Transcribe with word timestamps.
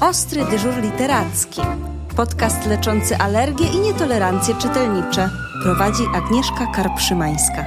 Ostry 0.00 0.44
dyżur 0.50 0.82
literacki. 0.82 1.60
Podcast 2.16 2.66
leczący 2.66 3.16
alergie 3.16 3.66
i 3.66 3.80
nietolerancje 3.80 4.54
czytelnicze. 4.54 5.30
Prowadzi 5.62 6.02
Agnieszka 6.14 6.66
Karpszymańska. 6.74 7.66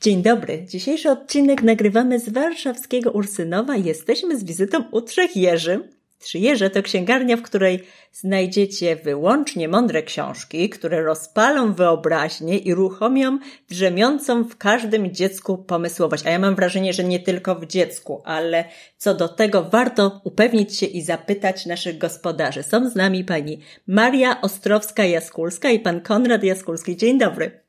Dzień 0.00 0.22
dobry. 0.22 0.64
Dzisiejszy 0.66 1.10
odcinek 1.10 1.62
nagrywamy 1.62 2.20
z 2.20 2.28
warszawskiego 2.28 3.10
Ursynowa. 3.10 3.76
Jesteśmy 3.76 4.38
z 4.38 4.44
wizytą 4.44 4.84
u 4.90 5.00
Trzech 5.00 5.36
Jerzy. 5.36 5.99
Trzy 6.20 6.38
Jeże 6.38 6.70
to 6.70 6.82
księgarnia, 6.82 7.36
w 7.36 7.42
której 7.42 7.82
znajdziecie 8.12 8.96
wyłącznie 8.96 9.68
mądre 9.68 10.02
książki, 10.02 10.70
które 10.70 11.02
rozpalą 11.02 11.74
wyobraźnię 11.74 12.58
i 12.58 12.74
ruchomią 12.74 13.38
drzemiącą 13.68 14.44
w 14.44 14.56
każdym 14.56 15.14
dziecku 15.14 15.58
pomysłowość. 15.58 16.26
A 16.26 16.30
ja 16.30 16.38
mam 16.38 16.54
wrażenie, 16.54 16.92
że 16.92 17.04
nie 17.04 17.20
tylko 17.20 17.54
w 17.54 17.66
dziecku, 17.66 18.22
ale 18.24 18.64
co 18.96 19.14
do 19.14 19.28
tego 19.28 19.62
warto 19.62 20.20
upewnić 20.24 20.76
się 20.76 20.86
i 20.86 21.02
zapytać 21.02 21.66
naszych 21.66 21.98
gospodarzy. 21.98 22.62
Są 22.62 22.90
z 22.90 22.94
nami 22.94 23.24
pani 23.24 23.60
Maria 23.86 24.40
Ostrowska-Jaskulska 24.42 25.72
i 25.72 25.78
pan 25.78 26.00
Konrad 26.00 26.44
Jaskulski. 26.44 26.96
Dzień 26.96 27.18
dobry. 27.18 27.60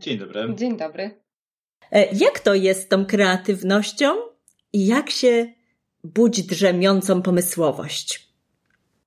Dzień 0.00 0.18
dobry. 0.18 0.54
Dzień 0.54 0.76
dobry. 0.76 1.10
E, 1.92 2.06
jak 2.12 2.40
to 2.40 2.54
jest 2.54 2.82
z 2.82 2.88
tą 2.88 3.06
kreatywnością 3.06 4.14
i 4.72 4.86
jak 4.86 5.10
się 5.10 5.59
budzi 6.04 6.44
drzemiącą 6.44 7.22
pomysłowość? 7.22 8.30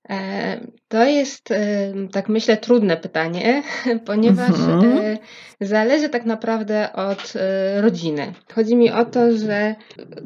E, 0.09 0.59
to 0.87 1.03
jest, 1.03 1.51
e, 1.51 1.93
tak 2.11 2.29
myślę, 2.29 2.57
trudne 2.57 2.97
pytanie, 2.97 3.63
ponieważ 4.05 4.49
mhm. 4.49 4.97
E, 4.97 5.17
zależy 5.61 6.09
tak 6.09 6.25
naprawdę 6.25 6.93
od 6.93 7.33
rodziny. 7.81 8.33
Chodzi 8.53 8.75
mi 8.75 8.91
o 8.91 9.05
to, 9.05 9.37
że 9.37 9.75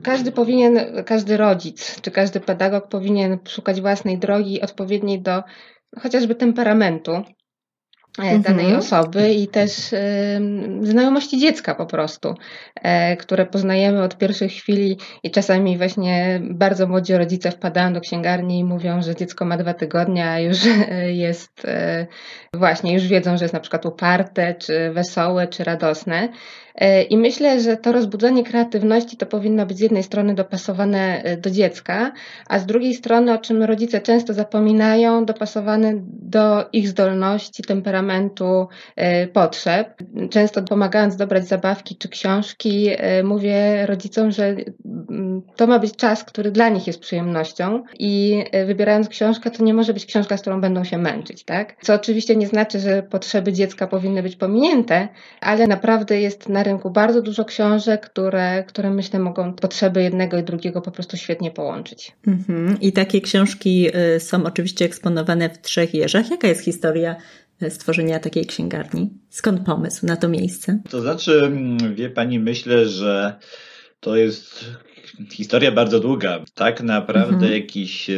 każdy 0.04 0.32
powinien, 0.32 0.80
każdy 1.06 1.38
rodzic 1.38 2.02
czy 2.02 2.12
każdy 2.12 2.40
pedagog 2.40 2.88
powinien 2.88 3.38
szukać 3.48 3.82
własnej 3.82 4.18
drogi 4.18 4.62
odpowiedniej 4.62 5.22
do 5.22 5.44
chociażby 6.00 6.36
temperamentu 6.36 7.12
danej 8.18 8.66
mhm. 8.66 8.76
osoby 8.76 9.34
i 9.34 9.48
też 9.48 9.94
y, 9.94 9.98
znajomości 10.82 11.40
dziecka 11.40 11.76
po 11.76 11.86
prostu, 11.86 12.36
y, 13.12 13.18
które 13.18 13.46
poznajemy 13.46 14.04
od 14.04 14.18
pierwszych 14.18 14.52
chwili 14.52 14.98
i 15.24 15.32
czasami 15.32 15.78
właśnie 15.78 16.42
bardzo 16.44 16.88
młodzi 16.88 17.14
rodzice 17.14 17.52
wpadają 17.52 17.94
do 17.94 18.02
księgarni 18.02 18.60
i 18.60 18.64
mówią, 18.64 19.02
że 19.02 19.16
dziecko 19.16 19.46
ma 19.46 19.58
dwa 19.58 19.74
tygodnie, 19.74 20.30
a 20.30 20.40
już 20.40 20.58
jest 21.26 21.66
y, 21.66 22.08
właśnie, 22.54 22.94
już 22.94 23.08
wiedzą, 23.08 23.38
że 23.38 23.46
jest 23.46 23.54
na 23.54 23.60
przykład 23.60 23.86
uparte, 23.86 24.56
czy 24.56 24.92
wesołe, 24.92 25.48
czy 25.48 25.64
radosne. 25.64 26.30
E, 26.78 27.04
I 27.04 27.18
myślę, 27.18 27.62
że 27.62 27.78
to 27.78 27.92
rozbudzenie 27.92 28.44
kreatywności 28.44 29.18
to 29.18 29.26
powinno 29.26 29.66
być 29.66 29.78
z 29.78 29.82
jednej 29.82 30.04
strony 30.04 30.36
dopasowane 30.36 31.24
e, 31.24 31.38
do 31.38 31.50
dziecka, 31.50 32.12
a 32.48 32.60
z 32.60 32.66
drugiej 32.66 32.94
strony, 32.94 33.34
o 33.34 33.38
czym 33.38 33.64
rodzice 33.64 34.02
często 34.02 34.34
zapominają, 34.34 35.26
dopasowane 35.26 35.94
do 36.08 36.66
ich 36.74 36.88
zdolności, 36.88 37.64
temperamentu, 37.64 38.68
e, 38.96 39.28
potrzeb. 39.28 39.94
Często 40.30 40.62
pomagając 40.62 41.16
dobrać 41.16 41.48
zabawki 41.48 41.96
czy 41.96 42.10
książki, 42.10 42.90
mówię 43.24 43.86
rodzicom, 43.86 44.32
że 44.32 44.56
mm, 45.10 45.42
to 45.56 45.68
ma 45.68 45.80
być 45.80 45.96
czas, 45.96 46.24
który 46.24 46.52
dla 46.52 46.70
nich 46.70 46.88
jest 46.88 47.00
przyjemnością 47.00 47.84
i 48.00 48.44
wybierając 48.66 49.10
książkę, 49.10 49.52
to 49.52 49.64
nie 49.64 49.74
może 49.74 49.94
być 49.94 50.06
książka, 50.06 50.38
z 50.38 50.42
którą 50.42 50.62
będą 50.62 50.84
się 50.84 50.98
męczyć, 50.98 51.44
tak? 51.44 51.76
Co 51.82 51.94
oczywiście 51.94 52.36
nie 52.36 52.48
znaczy, 52.48 52.80
że 52.80 53.04
potrzeby 53.04 53.54
dziecka 53.54 53.88
powinny 53.88 54.24
być 54.24 54.36
pominięte, 54.36 55.08
ale 55.42 55.68
naprawdę 55.68 56.22
jest 56.22 56.50
na 56.50 56.64
rynku 56.68 56.90
bardzo 56.90 57.22
dużo 57.22 57.46
książek, 57.46 58.10
które, 58.10 58.64
które 58.64 58.90
myślę 58.90 59.20
mogą 59.20 59.54
potrzeby 59.54 60.04
jednego 60.04 60.38
i 60.38 60.44
drugiego 60.44 60.82
po 60.82 60.92
prostu 60.92 61.18
świetnie 61.18 61.52
połączyć. 61.52 62.12
Mhm. 62.28 62.78
I 62.82 62.92
takie 62.92 63.22
książki 63.22 63.90
y, 64.16 64.20
są 64.20 64.44
oczywiście 64.44 64.86
eksponowane 64.86 65.50
w 65.50 65.62
trzech 65.62 65.94
jeżach. 65.94 66.32
Jaka 66.32 66.48
jest 66.48 66.62
historia 66.62 67.16
y, 67.64 67.70
stworzenia 67.70 68.20
takiej 68.20 68.46
księgarni? 68.46 69.10
Skąd 69.30 69.66
pomysł 69.66 70.06
na 70.06 70.16
to 70.16 70.30
miejsce? 70.30 70.80
To 70.90 71.02
znaczy, 71.02 71.42
mm, 71.46 71.96
wie 71.96 72.10
pani, 72.10 72.40
myślę, 72.40 72.86
że 72.86 73.40
to 74.00 74.16
jest 74.16 74.66
historia 75.32 75.72
bardzo 75.72 76.00
długa. 76.00 76.44
Tak 76.54 76.82
naprawdę 76.82 77.36
mhm. 77.36 77.54
jakiś 77.54 78.10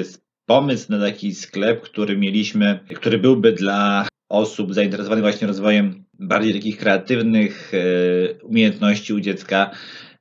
pomysł 0.46 0.92
na 0.92 1.00
taki 1.00 1.36
sklep, 1.36 1.82
który 1.82 2.18
mieliśmy, 2.18 2.80
który 2.96 3.18
byłby 3.18 3.54
dla 3.54 4.08
osób 4.30 4.74
zainteresowanych 4.74 5.24
właśnie 5.24 5.48
rozwojem 5.48 6.04
bardziej 6.20 6.54
takich 6.54 6.78
kreatywnych 6.78 7.72
e, 7.74 8.34
umiejętności 8.44 9.14
u 9.14 9.20
dziecka, 9.20 9.72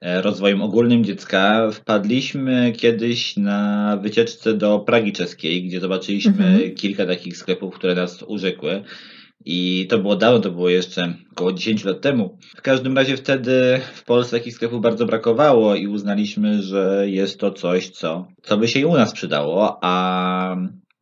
e, 0.00 0.22
rozwojem 0.22 0.62
ogólnym 0.62 1.04
dziecka, 1.04 1.70
wpadliśmy 1.70 2.72
kiedyś 2.76 3.36
na 3.36 3.96
wycieczce 4.02 4.54
do 4.54 4.78
Pragi 4.78 5.12
Czeskiej, 5.12 5.64
gdzie 5.64 5.80
zobaczyliśmy 5.80 6.46
mhm. 6.46 6.74
kilka 6.74 7.06
takich 7.06 7.36
sklepów, 7.36 7.74
które 7.74 7.94
nas 7.94 8.22
urzekły. 8.22 8.82
I 9.44 9.86
to 9.90 9.98
było 9.98 10.16
dawno, 10.16 10.38
to 10.38 10.50
było 10.50 10.68
jeszcze 10.68 11.14
około 11.32 11.52
10 11.52 11.84
lat 11.84 12.00
temu. 12.00 12.38
W 12.56 12.62
każdym 12.62 12.96
razie 12.96 13.16
wtedy 13.16 13.80
w 13.94 14.04
Polsce 14.04 14.38
takich 14.38 14.54
sklepów 14.54 14.82
bardzo 14.82 15.06
brakowało 15.06 15.74
i 15.74 15.86
uznaliśmy, 15.86 16.62
że 16.62 17.04
jest 17.08 17.40
to 17.40 17.50
coś, 17.50 17.90
co, 17.90 18.28
co 18.42 18.56
by 18.56 18.68
się 18.68 18.80
i 18.80 18.84
u 18.84 18.94
nas 18.94 19.12
przydało, 19.12 19.78
a 19.82 20.56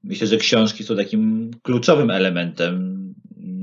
myślę, 0.05 0.27
że 0.27 0.37
książki 0.37 0.84
są 0.84 0.97
takim 0.97 1.51
kluczowym 1.63 2.11
elementem 2.11 2.96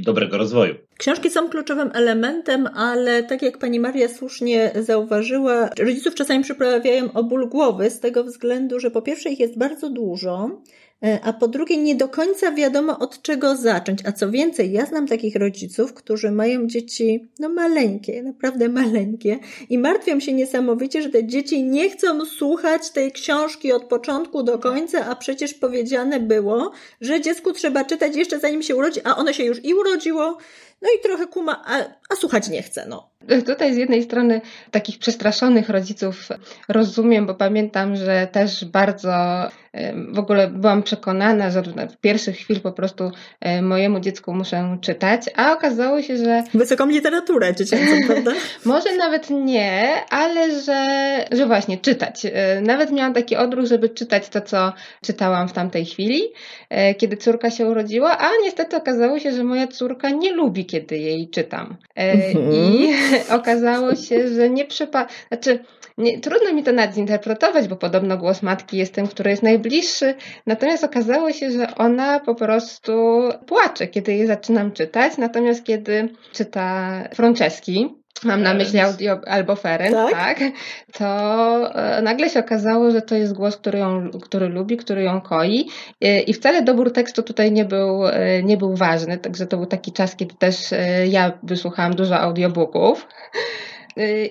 dobrego 0.04 0.38
rozwoju. 0.38 0.76
Książki 0.98 1.30
są 1.30 1.50
kluczowym 1.50 1.90
elementem, 1.94 2.68
ale 2.76 3.24
tak 3.24 3.42
jak 3.42 3.58
pani 3.58 3.80
Maria 3.80 4.10
słusznie 4.10 4.72
zauważyła, 4.76 5.70
rodziców 5.80 6.16
czasami 6.16 6.44
przyprawiają 6.44 7.14
o 7.14 7.24
ból 7.24 7.50
głowy 7.50 7.90
z 7.90 8.00
tego 8.00 8.24
względu, 8.24 8.80
że 8.80 8.92
po 8.92 9.02
pierwsze 9.02 9.30
ich 9.30 9.40
jest 9.40 9.58
bardzo 9.58 9.90
dużo, 9.90 10.62
a 11.24 11.34
po 11.34 11.48
drugie 11.48 11.78
nie 11.78 11.96
do 11.96 12.08
końca 12.08 12.52
wiadomo 12.52 13.00
od 13.00 13.22
czego 13.22 13.56
zacząć. 13.56 14.00
A 14.06 14.12
co 14.12 14.32
więcej, 14.32 14.72
ja 14.72 14.86
znam 14.86 15.08
takich 15.08 15.36
rodziców, 15.36 15.94
którzy 15.94 16.32
mają 16.32 16.68
dzieci 16.68 17.28
no 17.40 17.50
maleńkie, 17.50 18.24
naprawdę 18.24 18.70
maleńkie 18.70 19.40
i 19.70 19.78
martwią 19.78 20.20
się 20.20 20.34
niesamowicie, 20.34 21.02
że 21.02 21.10
te 21.10 21.28
dzieci 21.28 21.64
nie 21.64 21.90
chcą 21.90 22.26
słuchać 22.26 22.92
tej 22.92 23.12
książki 23.12 23.72
od 23.72 23.84
początku 23.84 24.44
do 24.44 24.60
końca, 24.60 25.06
a 25.06 25.16
przecież 25.16 25.54
powiedziane 25.54 26.20
było, 26.20 26.72
że 27.02 27.22
dziecku 27.22 27.54
trzeba 27.54 27.86
czytać 27.86 28.16
jeszcze 28.16 28.40
zanim 28.40 28.64
się 28.64 28.76
urodzi, 28.76 29.00
a 29.04 29.16
ono 29.16 29.34
się 29.34 29.44
już 29.44 29.66
i 29.66 29.74
urodziło, 29.74 30.38
no 30.82 30.90
i 30.98 31.04
trochę 31.04 31.28
kuma, 31.28 31.64
a, 31.66 31.78
a 32.10 32.16
słuchać 32.16 32.50
nie 32.50 32.62
chce, 32.62 32.86
no. 32.90 33.13
Tutaj 33.46 33.74
z 33.74 33.78
jednej 33.78 34.04
strony 34.04 34.42
takich 34.72 35.00
przestraszonych 35.00 35.70
rodziców 35.70 36.30
rozumiem, 36.68 37.26
bo 37.26 37.34
pamiętam, 37.36 37.96
że 37.96 38.28
też 38.32 38.66
bardzo 38.66 39.14
w 40.12 40.20
ogóle 40.20 40.48
byłam 40.48 40.84
przekonana, 40.84 41.50
że 41.50 41.62
w 41.62 41.98
pierwszych 41.98 42.38
chwil 42.38 42.62
po 42.62 42.72
prostu 42.72 43.12
mojemu 43.62 44.00
dziecku 44.00 44.34
muszę 44.34 44.78
czytać, 44.82 45.22
a 45.36 45.54
okazało 45.54 46.02
się, 46.02 46.18
że... 46.18 46.44
Wysoką 46.54 46.86
literaturę 46.86 47.56
dziecięcą, 47.56 47.92
prawda? 48.08 48.32
Może 48.66 48.96
nawet 48.96 49.30
nie, 49.30 49.94
ale 50.10 50.62
że, 50.62 50.86
że 51.32 51.46
właśnie 51.46 51.78
czytać. 51.78 52.28
Nawet 52.62 52.92
miałam 52.92 53.14
taki 53.14 53.36
odruch, 53.36 53.66
żeby 53.66 53.90
czytać 53.90 54.30
to, 54.30 54.42
co 54.42 54.74
czytałam 55.02 55.48
w 55.48 55.54
tamtej 55.54 55.86
chwili, 55.86 56.22
kiedy 56.98 57.18
córka 57.18 57.50
się 57.50 57.66
urodziła, 57.66 58.18
a 58.18 58.30
niestety 58.44 58.76
okazało 58.76 59.20
się, 59.20 59.32
że 59.32 59.44
moja 59.44 59.68
córka 59.68 60.10
nie 60.10 60.34
lubi, 60.34 60.66
kiedy 60.66 60.98
jej 60.98 61.30
czytam. 61.30 61.78
Mhm. 61.96 62.54
I 62.54 62.94
okazało 63.40 63.96
się, 63.96 64.28
że 64.28 64.50
nie 64.50 64.66
przypa... 64.66 65.08
Znaczy, 65.28 65.60
nie, 65.98 66.20
trudno 66.20 66.54
mi 66.54 66.64
to 66.64 66.72
nadzinterpretować, 66.72 67.68
bo 67.68 67.76
podobno 67.76 68.18
głos 68.18 68.42
matki 68.42 68.78
jest 68.78 68.94
tym, 68.94 69.08
który 69.08 69.30
jest 69.30 69.44
najbliższy. 69.44 70.16
Natomiast 70.46 70.84
okazało 70.84 71.32
się, 71.32 71.52
że 71.52 71.76
ona 71.76 72.20
po 72.20 72.36
prostu 72.36 72.94
płacze, 73.48 73.88
kiedy 73.88 74.14
jej 74.14 74.28
zaczynam 74.28 74.72
czytać. 74.72 75.18
Natomiast 75.18 75.64
kiedy 75.64 76.10
czyta 76.32 76.94
Franceski, 77.16 78.03
mam 78.26 78.44
na 78.44 78.54
myśli 78.54 78.80
audio 78.80 79.20
albo 79.28 79.56
Ferenc, 79.56 79.96
tak? 79.96 80.40
tak? 80.40 80.40
to 80.94 81.06
e, 81.76 82.02
nagle 82.02 82.30
się 82.30 82.40
okazało, 82.40 82.92
że 82.92 83.02
to 83.02 83.16
jest 83.16 83.34
głos, 83.34 83.58
który, 83.58 83.80
ją, 83.80 84.10
który 84.22 84.50
lubi, 84.50 84.78
który 84.78 85.04
ją 85.04 85.22
koi 85.22 85.68
e, 86.02 86.22
i 86.22 86.34
wcale 86.34 86.62
dobór 86.62 86.94
tekstu 86.94 87.24
tutaj 87.24 87.52
nie 87.52 87.66
był, 87.66 88.08
e, 88.08 88.44
nie 88.44 88.58
był 88.58 88.76
ważny, 88.76 89.18
także 89.18 89.48
to 89.48 89.58
był 89.58 89.66
taki 89.66 89.92
czas, 89.92 90.16
kiedy 90.16 90.36
też 90.36 90.56
ja 91.10 91.32
wysłuchałam 91.44 91.96
dużo 91.96 92.20
audiobooków. 92.20 93.08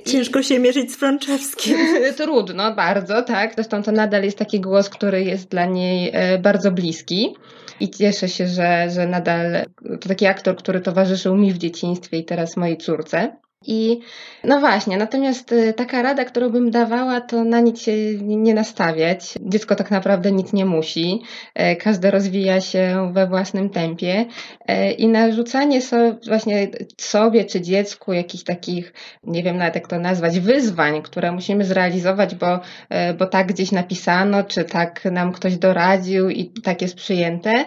Ciężko 0.07 0.43
się 0.43 0.59
mierzyć 0.59 0.93
z 0.93 0.97
Franczewskim. 0.97 1.77
Trudno, 2.17 2.75
bardzo, 2.75 3.23
tak. 3.23 3.55
Zresztą 3.55 3.83
to 3.83 3.93
nadal 3.93 4.25
jest 4.25 4.39
taki 4.39 4.61
głos, 4.61 4.89
który 4.89 5.25
jest 5.25 5.49
dla 5.49 5.65
niej 5.67 6.13
bardzo 6.43 6.73
bliski. 6.73 7.35
I 7.81 7.91
cieszę 7.91 8.29
się, 8.29 8.47
że, 8.47 8.91
że 8.91 9.07
nadal 9.07 9.65
to 10.01 10.09
taki 10.09 10.27
aktor, 10.27 10.57
który 10.57 10.81
towarzyszył 10.81 11.37
mi 11.37 11.53
w 11.53 11.59
dzieciństwie 11.59 12.19
i 12.19 12.25
teraz 12.25 12.57
mojej 12.57 12.79
córce. 12.79 13.37
I 13.67 14.01
no 14.45 14.61
właśnie, 14.61 14.97
natomiast 14.97 15.53
y, 15.53 15.73
taka 15.73 16.03
rada, 16.03 16.25
którą 16.25 16.51
bym 16.51 16.71
dawała, 16.71 17.21
to 17.21 17.45
na 17.45 17.61
nic 17.61 17.83
się 17.83 17.93
nie 18.23 18.55
nastawiać. 18.55 19.35
Dziecko 19.41 19.77
tak 19.77 19.91
naprawdę 19.91 20.33
nic 20.33 20.53
nie 20.53 20.65
musi. 20.65 21.23
E, 21.55 21.77
każde 21.77 22.11
rozwija 22.11 22.61
się 22.61 23.11
we 23.15 23.27
własnym 23.27 23.71
tempie 23.71 24.25
e, 24.67 24.93
i 24.93 25.09
narzucanie 25.09 25.83
sobie, 25.83 26.17
właśnie 26.27 26.69
sobie 26.99 27.45
czy 27.45 27.61
dziecku 27.61 28.13
jakichś 28.13 28.45
takich, 28.45 28.93
nie 29.25 29.43
wiem 29.43 29.57
nawet 29.57 29.75
jak 29.75 29.89
to 29.89 29.99
nazwać, 29.99 30.41
wyzwań, 30.41 31.03
które 31.03 31.33
musimy 31.33 31.65
zrealizować, 31.65 32.35
bo, 32.35 32.61
e, 32.89 33.15
bo 33.15 33.27
tak 33.27 33.47
gdzieś 33.47 33.73
napisano, 33.73 34.45
czy 34.45 34.65
tak 34.65 35.05
nam 35.05 35.33
ktoś 35.33 35.57
doradził 35.57 36.31
i 36.31 36.45
tak 36.45 36.83
jest 36.83 36.95
przyjęte, 36.95 37.65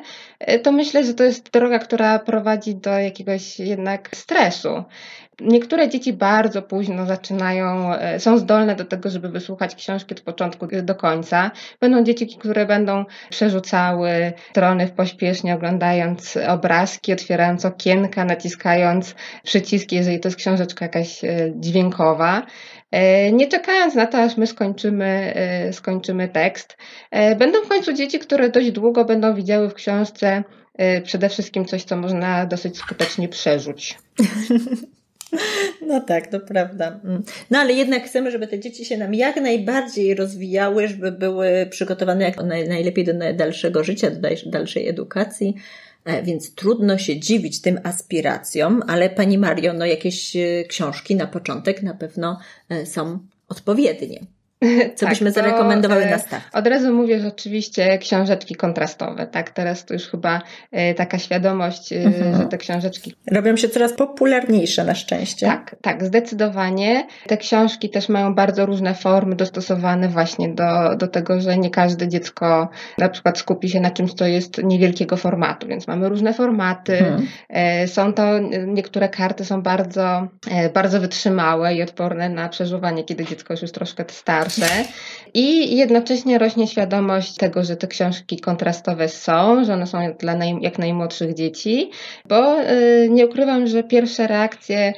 to 0.63 0.71
myślę, 0.71 1.03
że 1.03 1.13
to 1.13 1.23
jest 1.23 1.51
droga, 1.51 1.79
która 1.79 2.19
prowadzi 2.19 2.75
do 2.75 2.89
jakiegoś 2.89 3.59
jednak 3.59 4.09
stresu. 4.15 4.83
Niektóre 5.41 5.89
dzieci 5.89 6.13
bardzo 6.13 6.61
późno 6.61 7.05
zaczynają, 7.05 7.93
e, 7.93 8.19
są 8.19 8.37
zdolne 8.37 8.75
do 8.75 8.85
tego, 8.85 9.09
żeby 9.09 9.29
wysłuchać 9.29 9.75
książki 9.75 10.13
od 10.13 10.21
początku 10.21 10.67
do 10.83 10.95
końca. 10.95 11.51
Będą 11.81 12.03
dzieci, 12.03 12.27
które 12.27 12.65
będą 12.65 13.05
przerzucały 13.29 14.33
strony 14.51 14.87
w 14.87 14.91
pośpiesznie, 14.91 15.55
oglądając 15.55 16.37
obrazki, 16.47 17.13
otwierając 17.13 17.65
okienka, 17.65 18.25
naciskając 18.25 19.15
przyciski, 19.43 19.95
jeżeli 19.95 20.19
to 20.19 20.27
jest 20.27 20.37
książeczka 20.37 20.85
jakaś 20.85 21.23
e, 21.23 21.27
dźwiękowa. 21.55 22.45
E, 22.91 23.31
nie 23.31 23.47
czekając 23.47 23.95
na 23.95 24.05
to, 24.05 24.17
aż 24.17 24.37
my 24.37 24.47
skończymy, 24.47 25.33
skończymy 25.71 26.27
tekst. 26.27 26.77
Będą 27.37 27.61
w 27.61 27.67
końcu 27.67 27.93
dzieci, 27.93 28.19
które 28.19 28.49
dość 28.49 28.71
długo 28.71 29.05
będą 29.05 29.35
widziały 29.35 29.69
w 29.69 29.73
książce 29.73 30.43
przede 31.03 31.29
wszystkim 31.29 31.65
coś, 31.65 31.83
co 31.83 31.95
można 31.97 32.45
dosyć 32.45 32.77
skutecznie 32.77 33.29
przerzuć. 33.29 33.97
No 35.87 36.01
tak, 36.01 36.27
to 36.27 36.39
prawda. 36.39 36.99
Mm. 37.03 37.23
No 37.51 37.59
ale 37.59 37.73
jednak 37.73 38.03
chcemy, 38.03 38.31
żeby 38.31 38.47
te 38.47 38.59
dzieci 38.59 38.85
się 38.85 38.97
nam 38.97 39.13
jak 39.13 39.35
najbardziej 39.35 40.15
rozwijały, 40.15 40.87
żeby 40.87 41.11
były 41.11 41.67
przygotowane 41.69 42.23
jak 42.23 42.37
najlepiej 42.67 43.05
do 43.05 43.13
dalszego 43.33 43.83
życia, 43.83 44.11
do 44.11 44.29
dalszej 44.45 44.89
edukacji. 44.89 45.55
E, 46.05 46.23
więc 46.23 46.55
trudno 46.55 46.97
się 46.97 47.19
dziwić 47.19 47.61
tym 47.61 47.79
aspiracjom, 47.83 48.83
ale 48.87 49.09
Pani 49.09 49.37
Mario, 49.37 49.73
no 49.73 49.85
jakieś 49.85 50.35
e, 50.35 50.63
książki 50.67 51.15
na 51.15 51.27
początek 51.27 51.83
na 51.83 51.93
pewno 51.93 52.39
e, 52.69 52.85
są 52.85 53.19
odpowiednie. 53.47 54.19
Co 54.95 55.05
tak, 55.05 55.09
byśmy 55.09 55.31
zarekomendowały 55.31 56.03
to, 56.03 56.09
na 56.09 56.19
start? 56.19 56.43
Od 56.53 56.67
razu 56.67 56.93
mówię, 56.93 57.19
że 57.19 57.27
oczywiście 57.27 57.97
książeczki 57.97 58.55
kontrastowe, 58.55 59.27
tak? 59.27 59.49
Teraz 59.49 59.85
to 59.85 59.93
już 59.93 60.03
chyba 60.03 60.41
e, 60.71 60.93
taka 60.93 61.19
świadomość, 61.19 61.93
e, 61.93 61.95
mhm. 61.95 62.37
że 62.37 62.45
te 62.45 62.57
książeczki... 62.57 63.15
Robią 63.31 63.55
się 63.55 63.69
coraz 63.69 63.93
popularniejsze 63.93 64.83
na 64.83 64.95
szczęście. 64.95 65.45
Tak, 65.45 65.75
tak, 65.81 66.05
zdecydowanie. 66.05 67.07
Te 67.27 67.37
książki 67.37 67.89
też 67.89 68.09
mają 68.09 68.35
bardzo 68.35 68.65
różne 68.65 68.93
formy 68.93 69.35
dostosowane 69.35 70.09
właśnie 70.09 70.49
do, 70.49 70.95
do 70.97 71.07
tego, 71.07 71.41
że 71.41 71.57
nie 71.57 71.69
każde 71.69 72.07
dziecko 72.07 72.69
na 72.97 73.09
przykład 73.09 73.37
skupi 73.37 73.69
się 73.69 73.79
na 73.79 73.91
czymś, 73.91 74.13
co 74.13 74.25
jest 74.25 74.63
niewielkiego 74.63 75.17
formatu, 75.17 75.67
więc 75.67 75.87
mamy 75.87 76.09
różne 76.09 76.33
formaty. 76.33 76.97
Mhm. 76.97 77.27
E, 77.49 77.87
są 77.87 78.13
to, 78.13 78.39
niektóre 78.67 79.09
karty 79.09 79.45
są 79.45 79.61
bardzo, 79.61 80.27
bardzo 80.73 80.99
wytrzymałe 80.99 81.75
i 81.75 81.81
odporne 81.81 82.29
na 82.29 82.49
przeżuwanie, 82.49 83.03
kiedy 83.03 83.25
dziecko 83.25 83.53
już 83.53 83.61
jest 83.61 83.73
troszkę 83.73 84.05
starsze 84.07 84.54
i 85.35 85.77
jednocześnie 85.77 86.37
rośnie 86.37 86.67
świadomość 86.67 87.35
tego, 87.35 87.63
że 87.63 87.77
te 87.77 87.87
książki 87.87 88.39
kontrastowe 88.39 89.09
są, 89.09 89.65
że 89.65 89.73
one 89.73 89.87
są 89.87 89.97
dla 90.19 90.35
naj, 90.35 90.57
jak 90.61 90.79
najmłodszych 90.79 91.33
dzieci, 91.33 91.91
bo 92.25 92.61
y, 92.61 93.07
nie 93.11 93.25
ukrywam, 93.25 93.67
że 93.67 93.83
pierwsze 93.83 94.27
reakcje, 94.27 94.93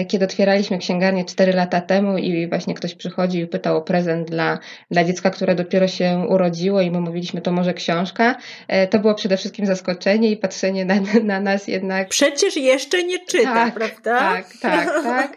y, 0.00 0.04
kiedy 0.04 0.24
otwieraliśmy 0.24 0.78
księgarnię 0.78 1.24
4 1.24 1.52
lata 1.52 1.80
temu 1.80 2.18
i 2.18 2.48
właśnie 2.48 2.74
ktoś 2.74 2.94
przychodził 2.94 3.44
i 3.44 3.46
pytał 3.46 3.76
o 3.76 3.82
prezent 3.82 4.30
dla, 4.30 4.58
dla 4.90 5.04
dziecka, 5.04 5.30
które 5.30 5.54
dopiero 5.54 5.88
się 5.88 6.26
urodziło 6.28 6.80
i 6.80 6.90
my 6.90 7.00
mówiliśmy, 7.00 7.40
to 7.40 7.52
może 7.52 7.74
książka, 7.74 8.36
y, 8.84 8.88
to 8.88 8.98
było 8.98 9.14
przede 9.14 9.36
wszystkim 9.36 9.66
zaskoczenie 9.66 10.30
i 10.30 10.36
patrzenie 10.36 10.84
na, 10.84 10.94
na 11.32 11.40
nas 11.40 11.68
jednak. 11.68 12.08
Przecież 12.08 12.56
jeszcze 12.56 13.04
nie 13.04 13.18
czyta, 13.18 13.54
tak, 13.54 13.74
prawda? 13.74 14.18
Tak, 14.18 14.46
tak, 14.60 14.86
tak. 14.86 15.36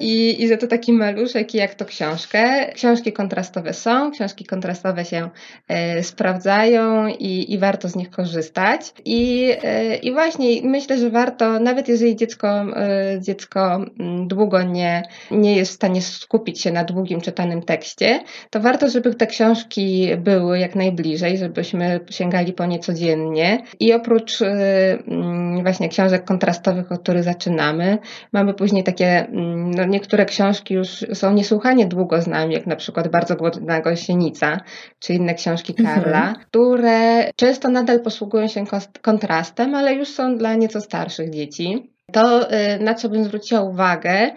I, 0.00 0.42
I 0.42 0.48
że 0.48 0.56
to 0.56 0.66
taki 0.66 0.92
maluszek 0.92 1.54
i 1.54 1.58
jak 1.58 1.74
to 1.74 1.84
książka 1.84 2.23
książkę. 2.24 2.72
Książki 2.74 3.12
kontrastowe 3.12 3.72
są, 3.72 4.10
książki 4.10 4.44
kontrastowe 4.44 5.04
się 5.04 5.30
e, 5.68 6.02
sprawdzają 6.02 7.08
i, 7.08 7.52
i 7.52 7.58
warto 7.58 7.88
z 7.88 7.96
nich 7.96 8.10
korzystać. 8.10 8.80
I, 9.04 9.50
e, 9.62 9.96
I 9.96 10.12
właśnie 10.12 10.46
myślę, 10.62 10.98
że 10.98 11.10
warto, 11.10 11.60
nawet 11.60 11.88
jeżeli 11.88 12.16
dziecko, 12.16 12.48
e, 12.48 13.20
dziecko 13.20 13.84
mm, 13.98 14.28
długo 14.28 14.62
nie, 14.62 15.02
nie 15.30 15.56
jest 15.56 15.72
w 15.72 15.74
stanie 15.74 16.02
skupić 16.02 16.60
się 16.60 16.72
na 16.72 16.84
długim 16.84 17.20
czytanym 17.20 17.62
tekście, 17.62 18.20
to 18.50 18.60
warto, 18.60 18.88
żeby 18.88 19.14
te 19.14 19.26
książki 19.26 20.08
były 20.18 20.58
jak 20.58 20.74
najbliżej, 20.74 21.38
żebyśmy 21.38 22.00
sięgali 22.10 22.52
po 22.52 22.66
nie 22.66 22.78
codziennie. 22.78 23.62
I 23.80 23.92
oprócz 23.92 24.42
mm, 24.42 25.62
właśnie 25.62 25.88
książek 25.88 26.24
kontrastowych, 26.24 26.92
od 26.92 27.02
których 27.02 27.22
zaczynamy, 27.22 27.98
mamy 28.32 28.54
później 28.54 28.84
takie, 28.84 29.26
mm, 29.26 29.70
no 29.70 29.84
niektóre 29.84 30.24
książki 30.24 30.74
już 30.74 31.04
są 31.14 31.32
niesłychanie 31.32 31.86
długo 31.86 32.13
z 32.22 32.26
nami, 32.26 32.54
jak 32.54 32.66
na 32.66 32.76
przykład 32.76 33.08
Bardzo 33.08 33.36
głodna 33.36 33.80
gąsienica, 33.80 34.60
czy 34.98 35.14
inne 35.14 35.34
książki 35.34 35.74
mhm. 35.78 36.02
Karla, 36.02 36.28
mhm. 36.28 36.46
które 36.46 37.30
często 37.36 37.68
nadal 37.68 38.00
posługują 38.00 38.48
się 38.48 38.64
kontrastem, 39.02 39.74
ale 39.74 39.94
już 39.94 40.08
są 40.08 40.36
dla 40.36 40.54
nieco 40.54 40.80
starszych 40.80 41.30
dzieci. 41.30 41.90
To, 42.12 42.52
y, 42.52 42.78
na 42.80 42.94
co 42.94 43.08
bym 43.08 43.24
zwróciła 43.24 43.60
uwagę, 43.60 44.30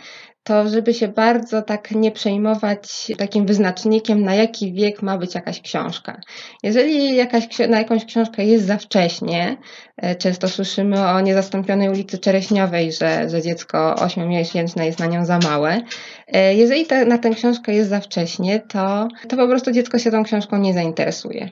to 0.47 0.69
żeby 0.69 0.94
się 0.94 1.07
bardzo 1.07 1.61
tak 1.61 1.91
nie 1.91 2.11
przejmować 2.11 3.11
takim 3.17 3.45
wyznacznikiem, 3.45 4.23
na 4.23 4.35
jaki 4.35 4.73
wiek 4.73 5.01
ma 5.01 5.17
być 5.17 5.35
jakaś 5.35 5.61
książka. 5.61 6.21
Jeżeli 6.63 7.15
jakaś, 7.15 7.47
na 7.69 7.77
jakąś 7.77 8.05
książkę 8.05 8.45
jest 8.45 8.65
za 8.65 8.77
wcześnie, 8.77 9.57
e, 9.97 10.15
często 10.15 10.49
słyszymy 10.49 11.07
o 11.07 11.21
niezastąpionej 11.21 11.89
ulicy 11.89 12.17
Czereśniowej, 12.17 12.91
że, 12.91 13.29
że 13.29 13.41
dziecko 13.41 13.95
ośmiomiesięczne 13.95 14.85
jest 14.85 14.99
na 14.99 15.05
nią 15.05 15.25
za 15.25 15.39
małe. 15.39 15.81
E, 16.27 16.55
jeżeli 16.55 16.85
ta, 16.85 17.05
na 17.05 17.17
tę 17.17 17.29
książkę 17.29 17.73
jest 17.73 17.89
za 17.89 17.99
wcześnie, 17.99 18.59
to, 18.59 19.07
to 19.27 19.38
po 19.38 19.47
prostu 19.47 19.71
dziecko 19.71 19.99
się 19.99 20.11
tą 20.11 20.23
książką 20.23 20.57
nie 20.57 20.73
zainteresuje. 20.73 21.49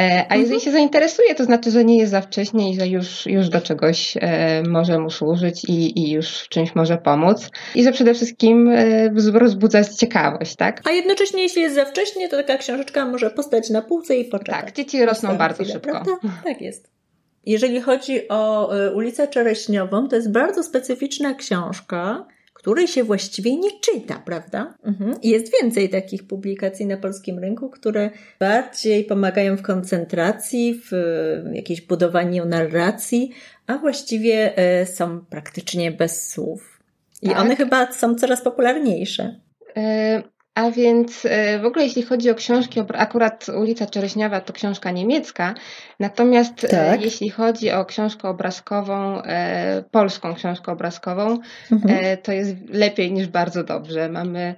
E, 0.00 0.26
a 0.28 0.36
jeżeli 0.36 0.54
mhm. 0.54 0.60
się 0.60 0.72
zainteresuje, 0.72 1.34
to 1.34 1.44
znaczy, 1.44 1.70
że 1.70 1.84
nie 1.84 1.98
jest 1.98 2.10
za 2.10 2.20
wcześnie 2.20 2.70
i 2.70 2.80
że 2.80 2.86
już, 2.88 3.26
już 3.26 3.48
do 3.48 3.60
czegoś 3.60 4.16
e, 4.20 4.62
może 4.68 4.98
mu 4.98 5.10
służyć 5.10 5.64
i, 5.64 5.98
i 5.98 6.10
już 6.10 6.38
w 6.38 6.48
czymś 6.48 6.74
może 6.74 6.98
pomóc. 6.98 7.50
I 7.74 7.84
że 7.84 7.92
przede 7.92 8.14
wszystkim 8.14 8.68
e, 8.68 9.10
rozbudzać 9.32 9.88
ciekawość, 9.88 10.56
tak? 10.56 10.80
A 10.84 10.90
jednocześnie, 10.90 11.42
jeśli 11.42 11.62
jest 11.62 11.74
za 11.74 11.84
wcześnie, 11.84 12.28
to 12.28 12.36
taka 12.36 12.56
książeczka 12.56 13.06
może 13.06 13.30
postać 13.30 13.70
na 13.70 13.82
półce 13.82 14.16
i 14.16 14.24
poczekać. 14.24 14.64
Tak, 14.64 14.72
dzieci 14.72 15.06
rosną 15.06 15.36
bardzo 15.36 15.64
chwilę, 15.64 15.72
szybko. 15.72 15.90
Prawda? 15.90 16.12
Tak 16.44 16.60
jest. 16.60 16.90
Jeżeli 17.46 17.80
chodzi 17.80 18.28
o 18.28 18.70
ulicę 18.94 19.28
Czereśniową, 19.28 20.08
to 20.08 20.16
jest 20.16 20.32
bardzo 20.32 20.62
specyficzna 20.62 21.34
książka, 21.34 22.26
której 22.62 22.88
się 22.88 23.04
właściwie 23.04 23.56
nie 23.56 23.80
czyta, 23.80 24.22
prawda? 24.24 24.74
Mhm. 24.84 25.14
Jest 25.22 25.52
więcej 25.62 25.88
takich 25.88 26.26
publikacji 26.26 26.86
na 26.86 26.96
polskim 26.96 27.38
rynku, 27.38 27.70
które 27.70 28.10
bardziej 28.40 29.04
pomagają 29.04 29.56
w 29.56 29.62
koncentracji, 29.62 30.80
w 30.90 30.92
jakiejś 31.52 31.80
budowaniu 31.80 32.44
narracji, 32.44 33.30
a 33.66 33.78
właściwie 33.78 34.56
e, 34.56 34.86
są 34.86 35.20
praktycznie 35.20 35.92
bez 35.92 36.28
słów. 36.28 36.80
I 37.22 37.28
tak. 37.28 37.38
one 37.38 37.56
chyba 37.56 37.92
są 37.92 38.14
coraz 38.14 38.42
popularniejsze. 38.42 39.40
A 40.54 40.70
więc 40.70 41.24
e, 41.24 41.58
w 41.58 41.64
ogóle 41.64 41.84
jeśli 41.84 42.02
chodzi 42.02 42.30
o 42.30 42.34
książki, 42.34 42.80
akurat 42.94 43.46
ulica 43.48 43.86
Czereśniowa 43.86 44.40
to 44.40 44.52
książka 44.52 44.90
niemiecka, 44.90 45.54
natomiast 46.00 46.64
e, 46.64 46.68
tak. 46.68 47.02
jeśli 47.02 47.30
chodzi 47.30 47.70
o 47.70 47.84
książkę 47.84 48.28
obrazkową, 48.28 49.22
e, 49.22 49.84
polską 49.90 50.34
książkę 50.34 50.72
obrazkową, 50.72 51.38
mhm. 51.72 52.16
to 52.22 52.32
jest 52.32 52.56
lepiej 52.68 53.12
niż 53.12 53.26
bardzo 53.26 53.64
dobrze. 53.64 54.08
Mamy 54.08 54.54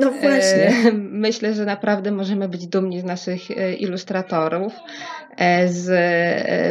no 0.00 0.10
właśnie. 0.10 0.72
Myślę, 1.26 1.54
że 1.54 1.64
naprawdę 1.64 2.12
możemy 2.12 2.48
być 2.48 2.66
dumni 2.66 3.00
z 3.00 3.04
naszych 3.04 3.40
ilustratorów, 3.80 4.72
z, 5.66 5.84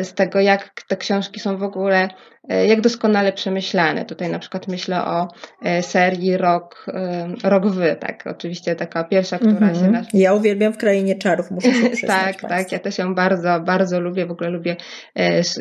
z 0.08 0.14
tego, 0.14 0.40
jak 0.40 0.82
te 0.88 0.98
książki 0.98 1.40
są 1.40 1.58
w 1.58 1.64
ogóle 1.64 2.10
E, 2.50 2.68
jak 2.68 2.82
doskonale 2.82 3.34
przemyślane. 3.34 4.06
Tutaj 4.06 4.30
na 4.30 4.40
przykład 4.40 4.68
myślę 4.68 5.06
o 5.06 5.28
e, 5.64 5.84
serii 5.84 6.38
Rok, 6.38 6.86
e, 6.94 7.28
Rok 7.44 7.68
Wy, 7.68 7.96
tak, 8.00 8.24
oczywiście 8.28 8.76
taka 8.76 9.04
pierwsza, 9.04 9.38
która 9.38 9.52
mm 9.52 9.74
-hmm. 9.74 9.80
się... 9.80 9.92
Nas... 9.92 10.08
Ja 10.14 10.34
uwielbiam 10.34 10.74
w 10.74 10.78
Krainie 10.78 11.16
Czarów, 11.16 11.52
muszę 11.52 11.74
się 11.74 11.90
przyznać. 11.98 12.02
tak, 12.02 12.26
Państwu. 12.26 12.48
tak, 12.48 12.72
ja 12.72 12.80
też 12.80 12.98
ją 12.98 13.16
bardzo, 13.16 13.60
bardzo 13.60 14.00
lubię, 14.00 14.26
w 14.26 14.32
ogóle 14.32 14.50
lubię 14.50 14.76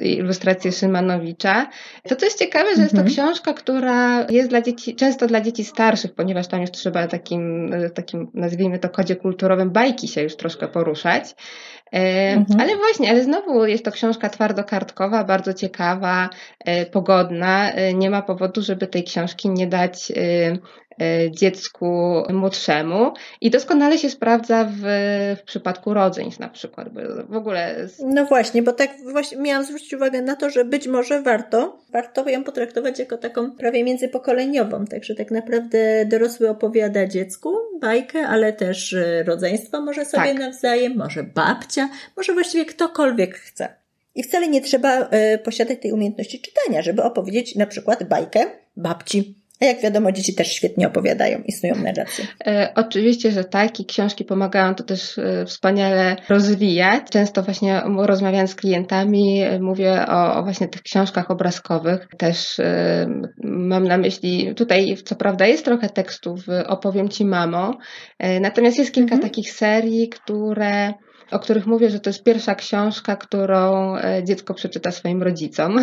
ilustrację 0.03 0.73
Szymanowicza. 0.73 1.67
To, 2.09 2.17
co 2.17 2.27
jest 2.27 2.39
ciekawe, 2.39 2.65
że 2.65 2.71
mm 2.71 2.79
-hmm. 2.79 2.83
jest 2.83 2.95
to 2.95 3.01
mhm. 3.01 3.15
książka, 3.15 3.55
która 3.55 4.27
jest 4.31 4.49
dla 4.49 4.63
dzieci, 4.63 4.97
często 4.97 5.27
dla 5.27 5.41
dzieci 5.41 5.65
starszych, 5.65 6.15
ponieważ 6.15 6.47
tam 6.47 6.61
już 6.61 6.71
trzeba 6.71 7.07
takim, 7.07 7.71
takim 7.95 8.31
nazwijmy 8.35 8.79
to 8.79 8.89
kodzie 8.89 9.17
kulturowym 9.17 9.71
bajki 9.71 10.09
się 10.09 10.23
już 10.23 10.37
troszkę 10.37 10.69
poruszać. 10.69 11.35
Mhm. 11.93 12.61
Ale 12.61 12.77
właśnie 12.77 13.11
ale 13.11 13.25
znowu 13.25 13.67
jest 13.67 13.85
to 13.85 13.93
książka 13.93 14.29
twardokartkowa, 14.29 15.25
bardzo 15.25 15.55
ciekawa, 15.55 16.29
pogodna. 16.93 17.73
Nie 17.95 18.11
ma 18.11 18.23
powodu, 18.23 18.63
żeby 18.63 18.87
tej 18.87 19.05
książki 19.05 19.51
nie 19.51 19.67
dać 19.67 20.13
E, 20.17 20.59
dziecku 21.31 22.23
młodszemu 22.33 23.13
i 23.41 23.51
doskonale 23.51 23.99
się 23.99 24.11
sprawdza 24.11 24.65
w, 24.65 24.81
w 25.41 25.43
przypadku 25.43 25.95
rodzeństw 25.95 26.41
na 26.41 26.49
przykład. 26.49 26.89
w 27.29 27.37
ogóle... 27.37 27.89
No 28.05 28.25
właśnie, 28.25 28.63
bo 28.63 28.73
tak 28.73 28.91
właśnie 29.13 29.39
miałam 29.39 29.65
zwrócić 29.65 29.95
uwagę 29.95 30.23
na 30.23 30.37
to, 30.37 30.51
że 30.51 30.65
być 30.65 30.89
może 30.89 31.23
warto, 31.23 31.79
warto 31.93 32.29
ją 32.29 32.45
potraktować 32.45 32.99
jako 32.99 33.19
taką 33.19 33.51
prawie 33.51 33.85
międzypokoleniową, 33.85 34.85
także 34.85 35.15
tak 35.15 35.31
naprawdę 35.31 36.05
dorosły 36.05 36.51
opowiada 36.51 37.07
dziecku 37.07 37.55
bajkę, 37.81 38.27
ale 38.27 38.53
też 38.53 38.93
e, 38.93 39.23
rodzeństwo 39.23 39.81
może 39.81 40.05
sobie 40.05 40.25
tak. 40.25 40.39
nawzajem, 40.39 40.97
może 40.97 41.25
babcia, 41.25 41.89
może 42.17 42.33
właściwie 42.33 42.65
ktokolwiek 42.65 43.35
chce. 43.35 43.69
I 44.15 44.23
wcale 44.23 44.49
nie 44.49 44.61
trzeba 44.61 45.09
y, 45.35 45.39
posiadać 45.39 45.79
tej 45.83 45.93
umiejętności 45.93 46.41
czytania, 46.41 46.83
żeby 46.83 47.03
opowiedzieć 47.03 47.55
na 47.55 47.67
przykład 47.67 48.05
bajkę 48.05 48.47
babci 48.77 49.35
a 49.61 49.65
jak 49.65 49.81
wiadomo, 49.81 50.13
dzieci 50.13 50.35
też 50.35 50.53
świetnie 50.53 50.87
opowiadają, 50.87 51.43
istnieją 51.47 51.77
narracje. 51.77 52.27
E, 52.47 52.73
oczywiście, 52.75 53.33
że 53.33 53.45
tak 53.45 53.81
i 53.81 53.87
książki 53.87 54.25
pomagają 54.25 54.75
to 54.75 54.85
też 54.85 55.19
e, 55.19 55.45
wspaniale 55.47 56.17
rozwijać. 56.29 57.03
Często 57.11 57.43
właśnie 57.43 57.83
rozmawiając 57.97 58.51
z 58.51 58.55
klientami 58.55 59.43
e, 59.43 59.61
mówię 59.61 60.07
o, 60.09 60.35
o, 60.35 60.43
właśnie 60.43 60.69
tych 60.69 60.83
książkach 60.83 61.31
obrazkowych. 61.31 62.09
Też 62.19 62.59
e, 62.59 63.07
mam 63.45 63.85
na 63.85 63.99
myśli, 63.99 64.55
tutaj 64.55 64.97
co 65.05 65.17
prawda 65.17 65.47
jest 65.47 65.65
trochę 65.65 65.89
tekstów, 65.89 66.41
opowiem 66.67 67.09
Ci 67.09 67.25
mamo, 67.25 67.79
e, 68.19 68.41
natomiast 68.41 68.79
jest 68.79 68.93
kilka 68.93 69.15
mhm. 69.15 69.31
takich 69.31 69.53
serii, 69.53 70.09
które 70.09 70.93
o 71.31 71.39
których 71.39 71.67
mówię, 71.67 71.91
że 71.91 72.01
to 72.01 72.11
jest 72.11 72.25
pierwsza 72.25 72.55
książka, 72.55 73.17
którą 73.17 73.97
e, 73.97 74.25
dziecko 74.25 74.55
przeczyta 74.55 74.91
swoim 74.91 75.23
rodzicom. 75.23 75.79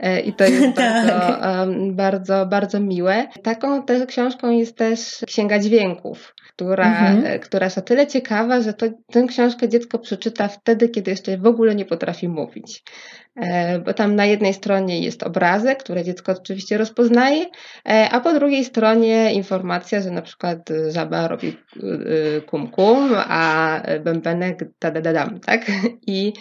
E, 0.00 0.20
I 0.20 0.32
to 0.32 0.44
jest 0.44 0.76
tak. 0.76 1.06
bardzo, 1.06 1.66
bardzo, 1.92 2.46
bardzo 2.46 2.80
miłe. 2.80 3.26
Taką 3.42 3.82
też 3.82 4.06
książką 4.06 4.50
jest 4.50 4.76
też 4.76 5.24
Księga 5.26 5.58
Dźwięków, 5.58 6.34
która, 6.48 6.86
mhm. 6.86 7.26
E, 7.26 7.38
która 7.38 7.66
jest 7.66 7.78
o 7.78 7.82
tyle 7.82 8.06
ciekawa, 8.06 8.60
że 8.60 8.74
to, 8.74 8.86
tę 9.12 9.26
książkę 9.28 9.68
dziecko 9.68 9.98
przeczyta 9.98 10.48
wtedy, 10.48 10.88
kiedy 10.88 11.10
jeszcze 11.10 11.38
w 11.38 11.46
ogóle 11.46 11.74
nie 11.74 11.84
potrafi 11.84 12.28
mówić. 12.28 12.82
E, 13.36 13.78
bo 13.78 13.94
tam 13.94 14.16
na 14.16 14.26
jednej 14.26 14.54
stronie 14.54 15.00
jest 15.00 15.22
obrazek, 15.22 15.82
który 15.82 16.04
dziecko 16.04 16.32
oczywiście 16.32 16.78
rozpoznaje, 16.78 17.46
e, 17.88 18.08
a 18.10 18.20
po 18.20 18.32
drugiej 18.32 18.64
stronie 18.64 19.32
informacja, 19.32 20.00
że 20.00 20.10
na 20.10 20.22
przykład 20.22 20.68
żaba 20.88 21.28
robi 21.28 21.48
e, 21.48 22.40
kum 22.40 22.68
kum, 22.68 23.10
a 23.16 23.80
bębenek 24.04 24.64
da 24.80 25.28
tak? 25.46 25.66
I, 26.06 26.32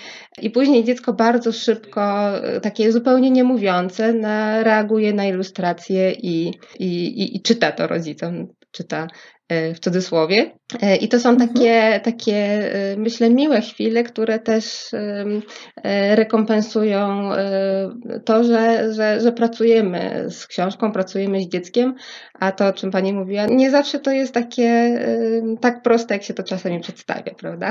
I 0.41 0.49
później 0.49 0.83
dziecko 0.83 1.13
bardzo 1.13 1.51
szybko, 1.51 2.31
takie 2.61 2.91
zupełnie 2.91 3.31
niemówiące, 3.31 4.13
na, 4.13 4.63
reaguje 4.63 5.13
na 5.13 5.25
ilustrację 5.25 6.11
i, 6.11 6.47
i, 6.79 7.05
i, 7.05 7.37
i 7.37 7.41
czyta 7.41 7.71
to 7.71 7.87
rodzicom, 7.87 8.47
czyta 8.71 9.07
E, 9.07 9.32
w 9.49 9.79
cudzysłowie. 9.79 10.51
E, 10.81 10.95
I 10.95 11.07
to 11.07 11.19
są 11.19 11.29
mhm. 11.29 11.49
takie, 11.49 11.99
takie, 12.03 12.35
e, 12.35 12.97
myślę, 12.97 13.29
miłe 13.29 13.61
chwile, 13.61 14.03
które 14.03 14.39
też 14.39 14.89
rekompensują 16.15 17.29
to, 18.25 18.43
że, 18.43 18.93
że, 18.93 19.21
że 19.21 19.31
pracujemy 19.31 20.25
z 20.29 20.47
książką, 20.47 20.91
pracujemy 20.91 21.41
z 21.41 21.47
dzieckiem, 21.47 21.95
a 22.39 22.51
to, 22.51 22.67
o 22.67 22.73
czym 22.73 22.91
Pani 22.91 23.13
mówiła, 23.13 23.45
nie 23.45 23.71
zawsze 23.71 23.99
to 23.99 24.11
jest 24.11 24.33
takie 24.33 24.99
tak 25.61 25.81
proste, 25.81 26.13
jak 26.13 26.23
się 26.23 26.33
to 26.33 26.43
czasami 26.43 26.79
przedstawia, 26.79 27.33
prawda? 27.33 27.69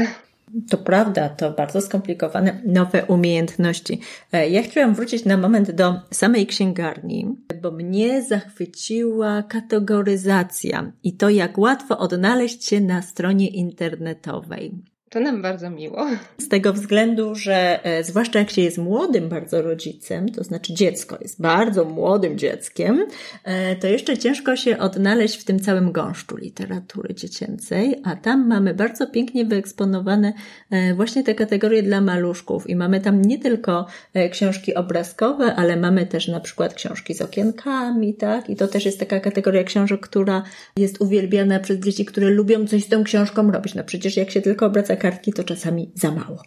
To 0.70 0.78
prawda, 0.78 1.28
to 1.28 1.50
bardzo 1.50 1.80
skomplikowane 1.80 2.62
nowe 2.66 3.04
umiejętności. 3.04 4.00
E, 4.32 4.48
ja 4.48 4.62
chciałam 4.62 4.94
wrócić 4.94 5.24
na 5.24 5.36
moment 5.36 5.70
do 5.70 6.00
samej 6.10 6.46
księgarni, 6.46 7.36
bo 7.62 7.70
mnie 7.70 8.22
zachwyciła 8.22 9.42
kategoryzacja 9.42 10.92
i 11.02 11.16
to, 11.16 11.30
jak 11.30 11.58
łatwo 11.58 11.98
odnaleźć 11.98 12.64
się 12.64 12.80
na 12.80 13.02
stronie 13.02 13.48
internetowej. 13.48 14.91
To 15.12 15.20
nam 15.20 15.42
bardzo 15.42 15.70
miło. 15.70 16.06
Z 16.38 16.48
tego 16.48 16.72
względu, 16.72 17.34
że 17.34 17.84
e, 17.84 18.04
zwłaszcza 18.04 18.38
jak 18.38 18.50
się 18.50 18.62
jest 18.62 18.78
młodym 18.78 19.28
bardzo 19.28 19.62
rodzicem, 19.62 20.28
to 20.28 20.44
znaczy 20.44 20.74
dziecko 20.74 21.18
jest 21.20 21.40
bardzo 21.40 21.84
młodym 21.84 22.38
dzieckiem, 22.38 23.06
e, 23.44 23.76
to 23.76 23.86
jeszcze 23.86 24.18
ciężko 24.18 24.56
się 24.56 24.78
odnaleźć 24.78 25.40
w 25.40 25.44
tym 25.44 25.60
całym 25.60 25.92
gąszczu 25.92 26.36
literatury 26.36 27.14
dziecięcej, 27.14 28.00
a 28.04 28.16
tam 28.16 28.48
mamy 28.48 28.74
bardzo 28.74 29.06
pięknie 29.06 29.44
wyeksponowane 29.44 30.32
e, 30.70 30.94
właśnie 30.94 31.24
te 31.24 31.34
kategorie 31.34 31.82
dla 31.82 32.00
maluszków 32.00 32.70
i 32.70 32.76
mamy 32.76 33.00
tam 33.00 33.22
nie 33.22 33.38
tylko 33.38 33.86
książki 34.30 34.74
obrazkowe, 34.74 35.54
ale 35.54 35.76
mamy 35.76 36.06
też 36.06 36.28
na 36.28 36.40
przykład 36.40 36.74
książki 36.74 37.14
z 37.14 37.22
okienkami, 37.22 38.14
tak? 38.14 38.50
I 38.50 38.56
to 38.56 38.68
też 38.68 38.84
jest 38.84 39.00
taka 39.00 39.20
kategoria 39.20 39.64
książek, 39.64 40.00
która 40.00 40.42
jest 40.76 41.00
uwielbiana 41.00 41.60
przez 41.60 41.78
dzieci, 41.78 42.04
które 42.04 42.30
lubią 42.30 42.66
coś 42.66 42.84
z 42.84 42.88
tą 42.88 43.04
książką 43.04 43.50
robić. 43.50 43.74
No 43.74 43.84
przecież 43.84 44.16
jak 44.16 44.30
się 44.30 44.40
tylko 44.40 44.66
obraca 44.66 44.96
kartki 45.02 45.32
to 45.32 45.44
czasami 45.44 45.92
za 45.94 46.10
mało. 46.10 46.42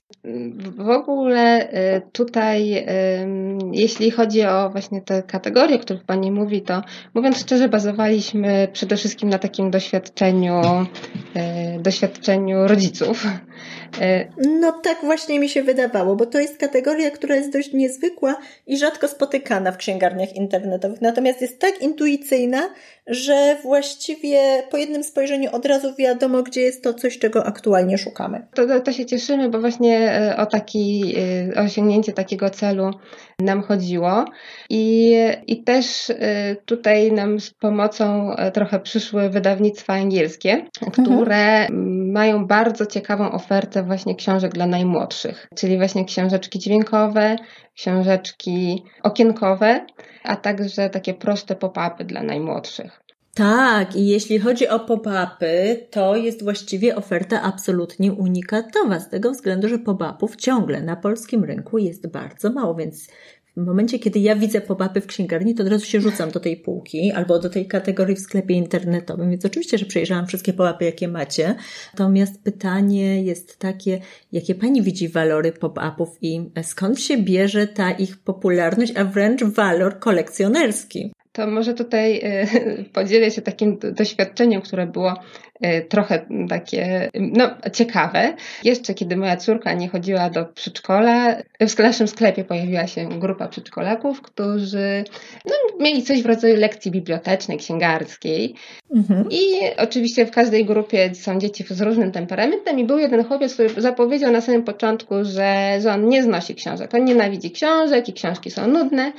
W 0.77 0.89
ogóle 0.89 1.73
y, 1.97 2.01
tutaj, 2.11 2.77
y, 2.77 2.83
jeśli 3.71 4.11
chodzi 4.11 4.45
o 4.45 4.69
właśnie 4.69 5.01
te 5.01 5.23
kategorie, 5.23 5.75
o 5.75 5.79
których 5.79 6.03
Pani 6.03 6.31
mówi, 6.31 6.61
to 6.61 6.81
mówiąc 7.13 7.37
szczerze, 7.37 7.69
bazowaliśmy 7.69 8.67
przede 8.73 8.97
wszystkim 8.97 9.29
na 9.29 9.39
takim 9.39 9.71
doświadczeniu, 9.71 10.61
y, 11.75 11.81
doświadczeniu 11.81 12.67
rodziców. 12.67 13.27
No 14.61 14.71
tak 14.71 14.97
właśnie 15.03 15.39
mi 15.39 15.49
się 15.49 15.63
wydawało, 15.63 16.15
bo 16.15 16.25
to 16.25 16.39
jest 16.39 16.57
kategoria, 16.57 17.11
która 17.11 17.35
jest 17.35 17.53
dość 17.53 17.73
niezwykła 17.73 18.35
i 18.67 18.77
rzadko 18.77 19.07
spotykana 19.07 19.71
w 19.71 19.77
księgarniach 19.77 20.35
internetowych. 20.35 21.01
Natomiast 21.01 21.41
jest 21.41 21.59
tak 21.59 21.81
intuicyjna, 21.81 22.69
że 23.07 23.57
właściwie 23.63 24.63
po 24.71 24.77
jednym 24.77 25.03
spojrzeniu 25.03 25.49
od 25.51 25.65
razu 25.65 25.95
wiadomo, 25.95 26.43
gdzie 26.43 26.61
jest 26.61 26.83
to 26.83 26.93
coś, 26.93 27.19
czego 27.19 27.45
aktualnie 27.45 27.97
szukamy. 27.97 28.44
To, 28.53 28.81
to, 28.81 28.91
się 28.91 29.05
cieszymy, 29.05 29.49
bo 29.49 29.59
właśnie 29.59 30.11
e, 30.11 30.37
o 30.37 30.45
taki, 30.45 31.15
e, 31.55 31.61
osiągnięcie 31.61 32.13
takiego 32.13 32.49
celu 32.49 32.91
nam 33.39 33.61
chodziło. 33.61 34.25
I, 34.69 35.15
I 35.47 35.63
też 35.63 36.09
e, 36.09 36.55
tutaj 36.65 37.11
nam 37.11 37.39
z 37.39 37.53
pomocą 37.53 38.35
trochę 38.53 38.79
przyszły 38.79 39.29
wydawnictwa 39.29 39.93
angielskie, 39.93 40.65
które 40.91 41.67
mhm. 41.67 42.11
mają 42.11 42.47
bardzo 42.47 42.85
ciekawą 42.85 43.31
ofertę 43.31 43.83
właśnie 43.83 44.15
książek 44.15 44.53
dla 44.53 44.67
najmłodszych, 44.67 45.47
czyli 45.55 45.77
właśnie 45.77 46.05
książeczki 46.05 46.59
dźwiękowe, 46.59 47.35
książeczki 47.75 48.83
okienkowe, 49.03 49.85
a 50.23 50.35
także 50.35 50.89
takie 50.89 51.13
proste 51.13 51.55
pop-upy 51.55 52.03
dla 52.03 52.23
najmłodszych. 52.23 53.04
Tak, 53.35 53.95
i 53.95 54.07
jeśli 54.07 54.39
chodzi 54.39 54.67
o 54.67 54.79
pop-upy, 54.79 55.77
to 55.91 56.15
jest 56.15 56.43
właściwie 56.43 56.95
oferta 56.95 57.41
absolutnie 57.41 58.13
unikatowa, 58.13 58.99
z 58.99 59.09
tego 59.09 59.31
względu, 59.31 59.69
że 59.69 59.79
pop-upów 59.79 60.35
ciągle 60.35 60.81
na 60.81 60.95
polskim 60.95 61.43
rynku 61.43 61.77
jest 61.77 62.07
bardzo 62.07 62.51
mało, 62.51 62.75
więc 62.75 63.07
w 63.57 63.65
momencie, 63.65 63.99
kiedy 63.99 64.19
ja 64.19 64.35
widzę 64.35 64.61
pop-upy 64.61 65.01
w 65.01 65.05
księgarni, 65.05 65.55
to 65.55 65.63
od 65.63 65.69
razu 65.69 65.85
się 65.85 66.01
rzucam 66.01 66.31
do 66.31 66.39
tej 66.39 66.57
półki 66.57 67.11
albo 67.11 67.39
do 67.39 67.49
tej 67.49 67.67
kategorii 67.67 68.15
w 68.15 68.19
sklepie 68.19 68.53
internetowym, 68.53 69.29
więc 69.29 69.45
oczywiście, 69.45 69.77
że 69.77 69.85
przejrzałam 69.85 70.27
wszystkie 70.27 70.53
pop-upy, 70.53 70.85
jakie 70.85 71.07
macie. 71.07 71.55
Natomiast 71.93 72.43
pytanie 72.43 73.23
jest 73.23 73.59
takie, 73.59 73.99
jakie 74.31 74.55
Pani 74.55 74.81
widzi 74.81 75.09
walory 75.09 75.51
pop-upów 75.51 76.17
i 76.21 76.49
skąd 76.63 76.99
się 76.99 77.17
bierze 77.17 77.67
ta 77.67 77.91
ich 77.91 78.17
popularność, 78.17 78.93
a 78.95 79.05
wręcz 79.05 79.43
walor 79.43 79.99
kolekcjonerski? 79.99 81.11
To 81.35 81.47
może 81.47 81.73
tutaj 81.73 82.19
e, 82.23 82.47
podzielę 82.93 83.31
się 83.31 83.41
takim 83.41 83.77
doświadczeniem, 83.91 84.61
które 84.61 84.87
było 84.87 85.13
trochę 85.89 86.25
takie 86.49 87.09
no, 87.19 87.49
ciekawe. 87.73 88.33
Jeszcze 88.63 88.93
kiedy 88.93 89.17
moja 89.17 89.37
córka 89.37 89.73
nie 89.73 89.89
chodziła 89.89 90.29
do 90.29 90.45
przedszkola, 90.45 91.35
w 91.59 91.79
naszym 91.79 92.07
sklepie 92.07 92.43
pojawiła 92.43 92.87
się 92.87 93.09
grupa 93.09 93.47
przedszkolaków, 93.47 94.21
którzy 94.21 95.03
no, 95.45 95.53
mieli 95.79 96.03
coś 96.03 96.21
w 96.21 96.25
rodzaju 96.25 96.55
lekcji 96.55 96.91
bibliotecznej, 96.91 97.57
księgarskiej. 97.57 98.55
Mhm. 98.95 99.25
I 99.31 99.43
oczywiście 99.77 100.25
w 100.25 100.31
każdej 100.31 100.65
grupie 100.65 101.15
są 101.15 101.39
dzieci 101.39 101.65
z 101.69 101.81
różnym 101.81 102.11
temperamentem 102.11 102.79
i 102.79 102.85
był 102.85 102.97
jeden 102.97 103.23
chłopiec, 103.23 103.53
który 103.53 103.81
zapowiedział 103.81 104.31
na 104.31 104.41
samym 104.41 104.63
początku, 104.63 105.15
że, 105.21 105.79
że 105.81 105.93
on 105.93 106.09
nie 106.09 106.23
znosi 106.23 106.55
książek. 106.55 106.93
On 106.93 107.05
nienawidzi 107.05 107.51
książek 107.51 108.09
i 108.09 108.13
książki 108.13 108.51
są 108.51 108.67
nudne. 108.67 109.11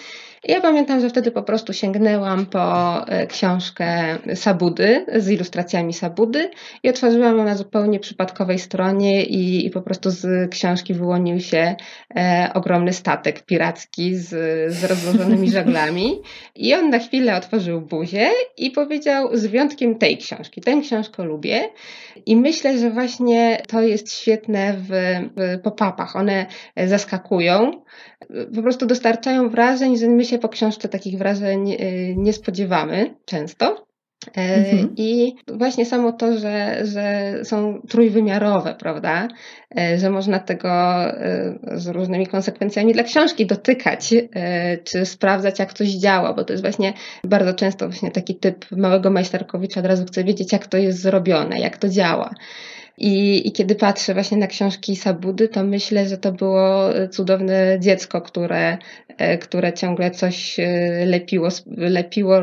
Ja 0.48 0.60
pamiętam, 0.60 1.00
że 1.00 1.08
wtedy 1.08 1.30
po 1.30 1.42
prostu 1.42 1.72
sięgnęłam 1.72 2.46
po 2.46 3.08
e, 3.08 3.26
książkę 3.26 4.18
Sabudy 4.34 5.06
z 5.16 5.28
ilustracjami 5.28 5.92
Sabudy 5.92 6.25
Sabudy 6.26 6.50
i 6.82 6.88
otworzyłam 6.88 7.38
ją 7.38 7.44
na 7.44 7.56
zupełnie 7.56 8.00
przypadkowej 8.00 8.58
stronie 8.58 9.24
i, 9.24 9.66
i 9.66 9.70
po 9.70 9.82
prostu 9.82 10.10
z 10.10 10.50
książki 10.50 10.94
wyłonił 10.94 11.40
się 11.40 11.76
e, 12.16 12.50
ogromny 12.54 12.92
statek 12.92 13.42
piracki 13.42 14.16
z, 14.16 14.28
z 14.72 14.84
rozłożonymi 14.84 15.50
żaglami 15.58 16.20
i 16.56 16.74
on 16.74 16.90
na 16.90 16.98
chwilę 16.98 17.36
otworzył 17.36 17.80
buzię 17.80 18.30
i 18.56 18.70
powiedział 18.70 19.36
z 19.36 19.46
wyjątkiem 19.46 19.98
tej 19.98 20.18
książki, 20.18 20.60
tę 20.60 20.80
książkę 20.80 21.24
lubię 21.24 21.60
i 22.26 22.36
myślę, 22.36 22.78
że 22.78 22.90
właśnie 22.90 23.62
to 23.68 23.80
jest 23.80 24.12
świetne 24.12 24.74
w, 24.78 24.88
w 25.36 25.62
pop-upach. 25.62 26.16
One 26.16 26.46
zaskakują, 26.76 27.70
po 28.54 28.62
prostu 28.62 28.86
dostarczają 28.86 29.48
wrażeń, 29.48 29.98
że 29.98 30.08
my 30.08 30.24
się 30.24 30.38
po 30.38 30.48
książce 30.48 30.88
takich 30.88 31.18
wrażeń 31.18 31.72
y, 31.72 32.14
nie 32.16 32.32
spodziewamy 32.32 33.14
często. 33.24 33.85
E, 34.36 34.56
mhm. 34.56 34.94
I 34.96 35.36
właśnie 35.46 35.86
samo 35.86 36.12
to, 36.12 36.38
że, 36.38 36.86
że 36.86 37.34
są 37.44 37.82
trójwymiarowe, 37.88 38.74
prawda? 38.78 39.28
E, 39.78 39.98
że 39.98 40.10
można 40.10 40.38
tego 40.38 40.70
e, 40.70 41.58
z 41.74 41.86
różnymi 41.86 42.26
konsekwencjami 42.26 42.92
dla 42.92 43.02
książki 43.02 43.46
dotykać, 43.46 44.14
czy 44.84 45.06
sprawdzać, 45.06 45.58
jak 45.58 45.72
coś 45.72 45.88
działa, 45.88 46.32
bo 46.32 46.44
to 46.44 46.52
jest 46.52 46.62
właśnie 46.62 46.92
bardzo 47.24 47.54
często 47.54 47.88
właśnie 47.88 48.10
taki 48.10 48.34
typ 48.34 48.70
małego 48.70 49.10
majsterkowicza, 49.10 49.80
od 49.80 49.86
razu 49.86 50.04
chce 50.04 50.24
wiedzieć, 50.24 50.52
jak 50.52 50.66
to 50.66 50.78
jest 50.78 51.00
zrobione, 51.00 51.60
jak 51.60 51.76
to 51.76 51.88
działa. 51.88 52.30
I, 52.98 53.48
I 53.48 53.52
kiedy 53.52 53.74
patrzę 53.74 54.14
właśnie 54.14 54.38
na 54.38 54.46
książki 54.46 54.96
Sabudy, 54.96 55.48
to 55.48 55.64
myślę, 55.64 56.08
że 56.08 56.18
to 56.18 56.32
było 56.32 56.88
cudowne 57.10 57.78
dziecko, 57.80 58.22
które, 58.22 58.78
e, 59.18 59.38
które 59.38 59.72
ciągle 59.72 60.10
coś 60.10 60.60
e, 60.60 61.06
lepiło, 61.06 61.48
lepiło 61.66 62.36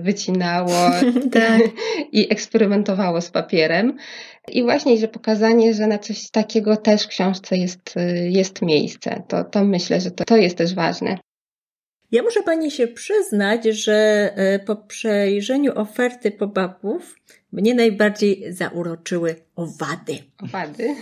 wycinało 0.00 0.90
tak. 1.32 1.60
i 2.12 2.32
eksperymentowało 2.32 3.20
z 3.20 3.30
papierem. 3.30 3.96
I 4.48 4.62
właśnie, 4.62 4.98
że 4.98 5.08
pokazanie, 5.08 5.74
że 5.74 5.86
na 5.86 5.98
coś 5.98 6.30
takiego 6.30 6.76
też 6.76 7.02
w 7.02 7.08
książce 7.08 7.56
jest, 7.56 7.94
jest 8.24 8.62
miejsce, 8.62 9.22
to, 9.28 9.44
to 9.44 9.64
myślę, 9.64 10.00
że 10.00 10.10
to, 10.10 10.24
to 10.24 10.36
jest 10.36 10.58
też 10.58 10.74
ważne. 10.74 11.18
Ja 12.12 12.22
muszę 12.22 12.42
Pani 12.42 12.70
się 12.70 12.88
przyznać, 12.88 13.64
że 13.64 13.92
e, 14.36 14.58
po 14.58 14.76
przejrzeniu 14.76 15.72
oferty 15.74 16.30
pop-upów 16.30 17.16
mnie 17.52 17.74
najbardziej 17.74 18.52
zauroczyły 18.52 19.34
owady. 19.56 20.18
Owady? 20.38 20.96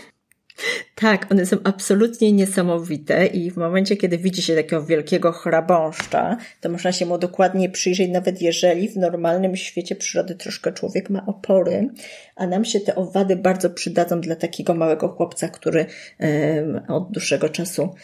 Tak, 0.95 1.33
one 1.33 1.47
są 1.47 1.57
absolutnie 1.65 2.33
niesamowite 2.33 3.27
i 3.27 3.51
w 3.51 3.57
momencie, 3.57 3.97
kiedy 3.97 4.19
widzi 4.19 4.43
się 4.43 4.55
takiego 4.55 4.83
wielkiego 4.83 5.33
chrabąszcza, 5.33 6.37
to 6.61 6.69
można 6.69 6.93
się 6.93 7.07
mu 7.07 7.19
dokładnie 7.19 7.71
przyjrzeć, 7.71 8.11
nawet 8.11 8.43
jeżeli 8.43 8.89
w 8.89 8.97
normalnym 8.97 9.57
świecie 9.57 9.97
przyrody 9.97 10.35
troszkę 10.35 10.73
człowiek 10.73 11.11
ma 11.11 11.27
opory, 11.27 11.89
a 12.37 12.47
nam 12.47 12.65
się 12.65 12.81
te 12.81 12.95
owady 12.95 13.37
bardzo 13.37 13.71
przydadzą 13.71 14.21
dla 14.21 14.37
takiego 14.37 14.75
małego 14.75 15.09
chłopca, 15.09 15.49
który 15.49 15.87
um, 16.21 16.81
od 16.89 17.13
dłuższego 17.13 17.49
czasu 17.49 17.95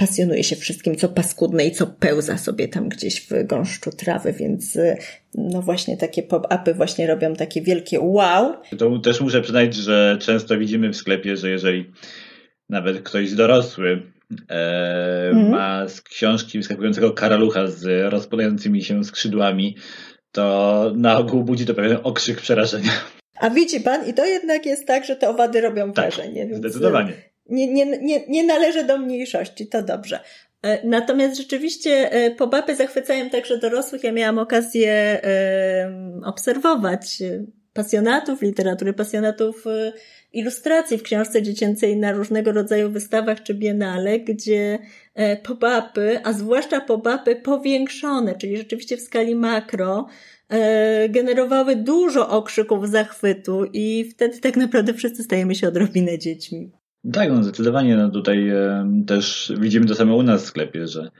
pasjonuje 0.00 0.44
się 0.44 0.56
wszystkim, 0.56 0.96
co 0.96 1.08
paskudne 1.08 1.64
i 1.64 1.72
co 1.72 1.86
pełza 1.86 2.38
sobie 2.38 2.68
tam 2.68 2.88
gdzieś 2.88 3.20
w 3.20 3.46
gąszczu 3.46 3.90
trawy, 3.90 4.32
więc 4.32 4.76
y, 4.76 4.96
no 5.34 5.62
właśnie 5.62 5.96
takie 5.96 6.22
pop-upy 6.22 6.74
właśnie 6.74 7.06
robią 7.06 7.34
takie 7.34 7.62
wielkie 7.62 8.00
wow. 8.00 8.54
To 8.78 8.98
też 8.98 9.20
muszę 9.20 9.40
przyznać, 9.40 9.74
że 9.74 10.18
często 10.20 10.58
widzimy 10.58 10.88
w 10.90 10.96
sklepie, 10.96 11.36
że 11.36 11.50
jeżeli 11.50 11.90
nawet 12.68 13.02
ktoś 13.02 13.32
dorosły 13.32 14.02
e, 14.50 15.30
mm. 15.30 15.50
ma 15.50 15.88
z 15.88 16.00
książki 16.00 16.58
wyskakującego 16.58 17.10
karalucha 17.10 17.66
z 17.66 18.12
rozpadającymi 18.12 18.84
się 18.84 19.04
skrzydłami, 19.04 19.76
to 20.32 20.92
na 20.96 21.18
ogół 21.18 21.44
budzi 21.44 21.66
to 21.66 21.74
pewien 21.74 21.98
okrzyk 22.02 22.40
przerażenia. 22.40 22.92
A 23.40 23.50
widzi 23.50 23.80
pan, 23.80 24.08
i 24.08 24.14
to 24.14 24.26
jednak 24.26 24.66
jest 24.66 24.86
tak, 24.86 25.04
że 25.04 25.16
te 25.16 25.28
owady 25.28 25.60
robią 25.60 25.92
tak, 25.92 26.14
wrażenie. 26.14 26.46
Więc... 26.46 26.58
Zdecydowanie 26.58 27.29
nie, 27.46 27.72
nie, 27.72 27.86
nie, 27.86 28.26
nie 28.28 28.44
należy 28.44 28.84
do 28.84 28.98
mniejszości, 28.98 29.66
to 29.66 29.82
dobrze. 29.82 30.20
E, 30.62 30.86
natomiast 30.86 31.36
rzeczywiście 31.36 32.12
e, 32.12 32.30
pobapy 32.30 32.76
zachwycają 32.76 33.30
także 33.30 33.58
dorosłych. 33.58 34.04
Ja 34.04 34.12
miałam 34.12 34.38
okazję 34.38 35.20
obserwować 36.24 37.18
pasjonatów 37.72 38.42
literatury, 38.42 38.92
pasjonatów 38.92 39.66
e, 39.66 39.92
ilustracji 40.32 40.98
w 40.98 41.02
książce 41.02 41.42
dziecięcej 41.42 41.96
na 41.96 42.12
różnego 42.12 42.52
rodzaju 42.52 42.90
wystawach 42.90 43.42
czy 43.42 43.54
biennale, 43.54 44.20
gdzie 44.20 44.78
pobapy, 45.42 46.20
a 46.24 46.32
zwłaszcza 46.32 46.80
pobapy 46.80 47.36
powiększone, 47.36 48.34
czyli 48.34 48.56
rzeczywiście 48.56 48.96
w 48.96 49.00
skali 49.00 49.34
makro, 49.34 50.06
generowały 51.08 51.76
dużo 51.76 52.28
okrzyków 52.28 52.88
zachwytu 52.88 53.64
i 53.72 54.10
wtedy 54.10 54.40
tak 54.40 54.56
naprawdę 54.56 54.94
wszyscy 54.94 55.22
stajemy 55.22 55.54
się 55.54 55.68
odrobinę 55.68 56.18
dziećmi. 56.18 56.70
Tak, 57.12 57.28
no 57.28 57.42
zdecydowanie 57.42 57.96
no 57.96 58.10
tutaj 58.10 58.48
e, 58.48 58.92
też 59.06 59.52
widzimy 59.58 59.86
to 59.86 59.94
samo 59.94 60.16
u 60.16 60.22
nas 60.22 60.42
w 60.42 60.46
sklepie, 60.46 60.86
że 60.86 61.10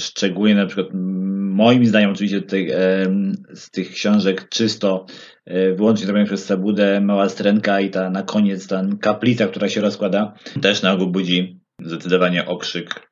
szczególnie 0.00 0.54
na 0.54 0.66
przykład 0.66 0.88
moim 0.92 1.86
zdaniem 1.86 2.10
oczywiście 2.10 2.42
e, 2.76 3.06
z 3.54 3.70
tych 3.70 3.90
książek 3.90 4.48
czysto 4.48 5.06
e, 5.44 5.72
wyłącznie 5.72 6.06
zrobione 6.06 6.26
przez 6.26 6.44
Sabudę, 6.44 7.00
Mała 7.00 7.28
Strenka 7.28 7.80
i 7.80 7.90
ta 7.90 8.10
na 8.10 8.22
koniec 8.22 8.66
ta 8.66 8.82
kaplica, 9.00 9.46
która 9.46 9.68
się 9.68 9.80
rozkłada, 9.80 10.34
też 10.60 10.82
na 10.82 10.92
ogół 10.92 11.06
budzi 11.06 11.60
zdecydowanie 11.80 12.46
okrzyk 12.46 13.10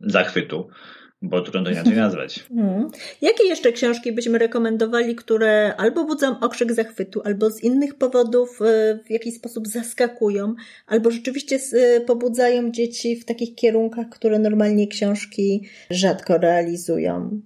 zachwytu 0.00 0.68
bo 1.22 1.40
trudno 1.40 1.70
inaczej 1.70 1.96
nazwać. 2.06 2.44
Hmm. 2.48 2.88
Jakie 3.20 3.46
jeszcze 3.46 3.72
książki 3.72 4.12
byśmy 4.12 4.38
rekomendowali, 4.38 5.16
które 5.16 5.74
albo 5.76 6.04
budzą 6.04 6.40
okrzyk 6.40 6.72
zachwytu, 6.72 7.20
albo 7.24 7.50
z 7.50 7.62
innych 7.62 7.94
powodów 7.94 8.58
e, 8.62 8.98
w 9.06 9.10
jakiś 9.10 9.34
sposób 9.34 9.68
zaskakują, 9.68 10.54
albo 10.86 11.10
rzeczywiście 11.10 11.58
e, 11.72 12.00
pobudzają 12.00 12.70
dzieci 12.70 13.16
w 13.16 13.24
takich 13.24 13.54
kierunkach, 13.54 14.08
które 14.08 14.38
normalnie 14.38 14.86
książki 14.86 15.68
rzadko 15.90 16.38
realizują? 16.38 17.40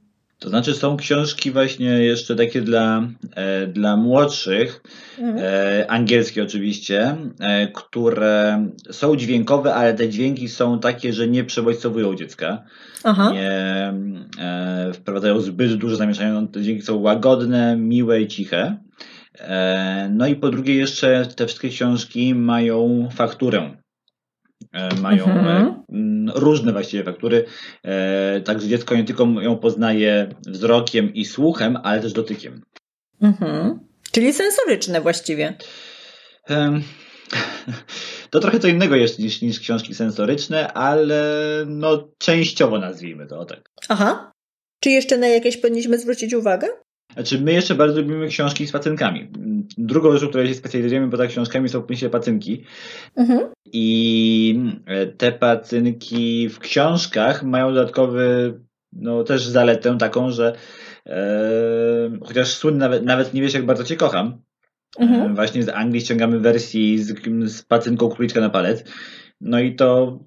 To 0.44 0.50
znaczy 0.50 0.74
są 0.74 0.96
książki 0.96 1.50
właśnie 1.50 1.86
jeszcze 1.86 2.36
takie 2.36 2.60
dla, 2.60 3.08
e, 3.36 3.66
dla 3.66 3.96
młodszych, 3.96 4.82
mhm. 5.18 5.38
e, 5.44 5.90
angielskie 5.90 6.42
oczywiście, 6.42 7.16
e, 7.40 7.68
które 7.68 8.66
są 8.90 9.16
dźwiękowe, 9.16 9.74
ale 9.74 9.94
te 9.94 10.08
dźwięki 10.08 10.48
są 10.48 10.78
takie, 10.78 11.12
że 11.12 11.28
nie 11.28 11.44
przebodźcowują 11.44 12.14
dziecka. 12.14 12.64
Aha. 13.04 13.32
Nie 13.32 13.94
e, 14.38 14.92
wprowadzają 14.92 15.40
zbyt 15.40 15.74
dużo 15.74 15.96
zamieszania. 15.96 16.46
Te 16.52 16.62
dźwięki 16.62 16.82
są 16.82 16.96
łagodne, 16.96 17.76
miłe 17.76 18.20
i 18.20 18.28
ciche. 18.28 18.76
E, 19.38 20.08
no 20.12 20.26
i 20.26 20.36
po 20.36 20.50
drugie 20.50 20.74
jeszcze 20.74 21.26
te 21.36 21.46
wszystkie 21.46 21.68
książki 21.68 22.34
mają 22.34 23.08
fakturę 23.14 23.83
mają 25.02 25.24
mhm. 25.24 25.66
E, 25.66 26.40
różne 26.40 26.72
właściwie 26.72 27.04
faktury, 27.04 27.44
e, 27.82 28.40
także 28.40 28.68
dziecko 28.68 28.96
nie 28.96 29.04
tylko 29.04 29.24
ją 29.24 29.58
poznaje 29.58 30.28
wzrokiem 30.46 31.14
i 31.14 31.24
słuchem, 31.24 31.78
ale 31.82 32.00
też 32.00 32.12
dotykiem. 32.12 32.62
Mhm. 33.22 33.80
Czyli 34.12 34.32
sensoryczne 34.32 35.00
właściwie. 35.00 35.54
To 38.30 38.40
trochę 38.40 38.60
co 38.60 38.68
innego 38.68 38.96
jest 38.96 39.18
niż, 39.18 39.42
niż 39.42 39.60
książki 39.60 39.94
sensoryczne, 39.94 40.72
ale 40.72 41.24
no 41.66 42.08
częściowo 42.18 42.78
nazwijmy 42.78 43.26
to 43.26 43.44
tak. 43.44 43.70
Aha. 43.88 44.32
Czy 44.80 44.90
jeszcze 44.90 45.18
na 45.18 45.26
jakieś 45.26 45.56
powinniśmy 45.56 45.98
zwrócić 45.98 46.34
uwagę? 46.34 46.66
Znaczy, 47.14 47.40
my 47.40 47.52
jeszcze 47.52 47.74
bardzo 47.74 48.00
lubimy 48.00 48.28
książki 48.28 48.66
z 48.66 48.72
pacynkami. 48.72 49.28
Drugą 49.78 50.12
rzeczą, 50.12 50.28
której 50.28 50.48
się 50.48 50.54
specjalizujemy 50.54 51.10
poza 51.10 51.26
książkami 51.26 51.68
są 51.68 51.84
myślę 51.88 52.10
pacynki. 52.10 52.64
Mhm. 53.16 53.40
I 53.72 54.60
e, 54.86 55.06
te 55.06 55.32
pacynki 55.32 56.48
w 56.48 56.58
książkach 56.58 57.42
mają 57.42 57.74
dodatkowy, 57.74 58.54
no 58.92 59.24
też 59.24 59.46
zaletę 59.46 59.98
taką, 59.98 60.30
że 60.30 60.52
e, 61.06 61.20
chociaż 62.22 62.48
słynny 62.48 62.78
nawet, 62.78 63.04
nawet 63.04 63.34
nie 63.34 63.42
wiesz, 63.42 63.54
jak 63.54 63.66
bardzo 63.66 63.84
cię 63.84 63.96
kocham. 63.96 64.38
Mhm. 64.98 65.30
E, 65.30 65.34
właśnie 65.34 65.62
z 65.62 65.68
Anglii 65.68 66.00
ściągamy 66.00 66.40
wersji 66.40 66.98
z, 66.98 67.14
z 67.52 67.62
pacynką 67.62 68.08
króliczka 68.08 68.40
na 68.40 68.50
palec. 68.50 68.84
No 69.44 69.60
i 69.60 69.76
to 69.76 70.18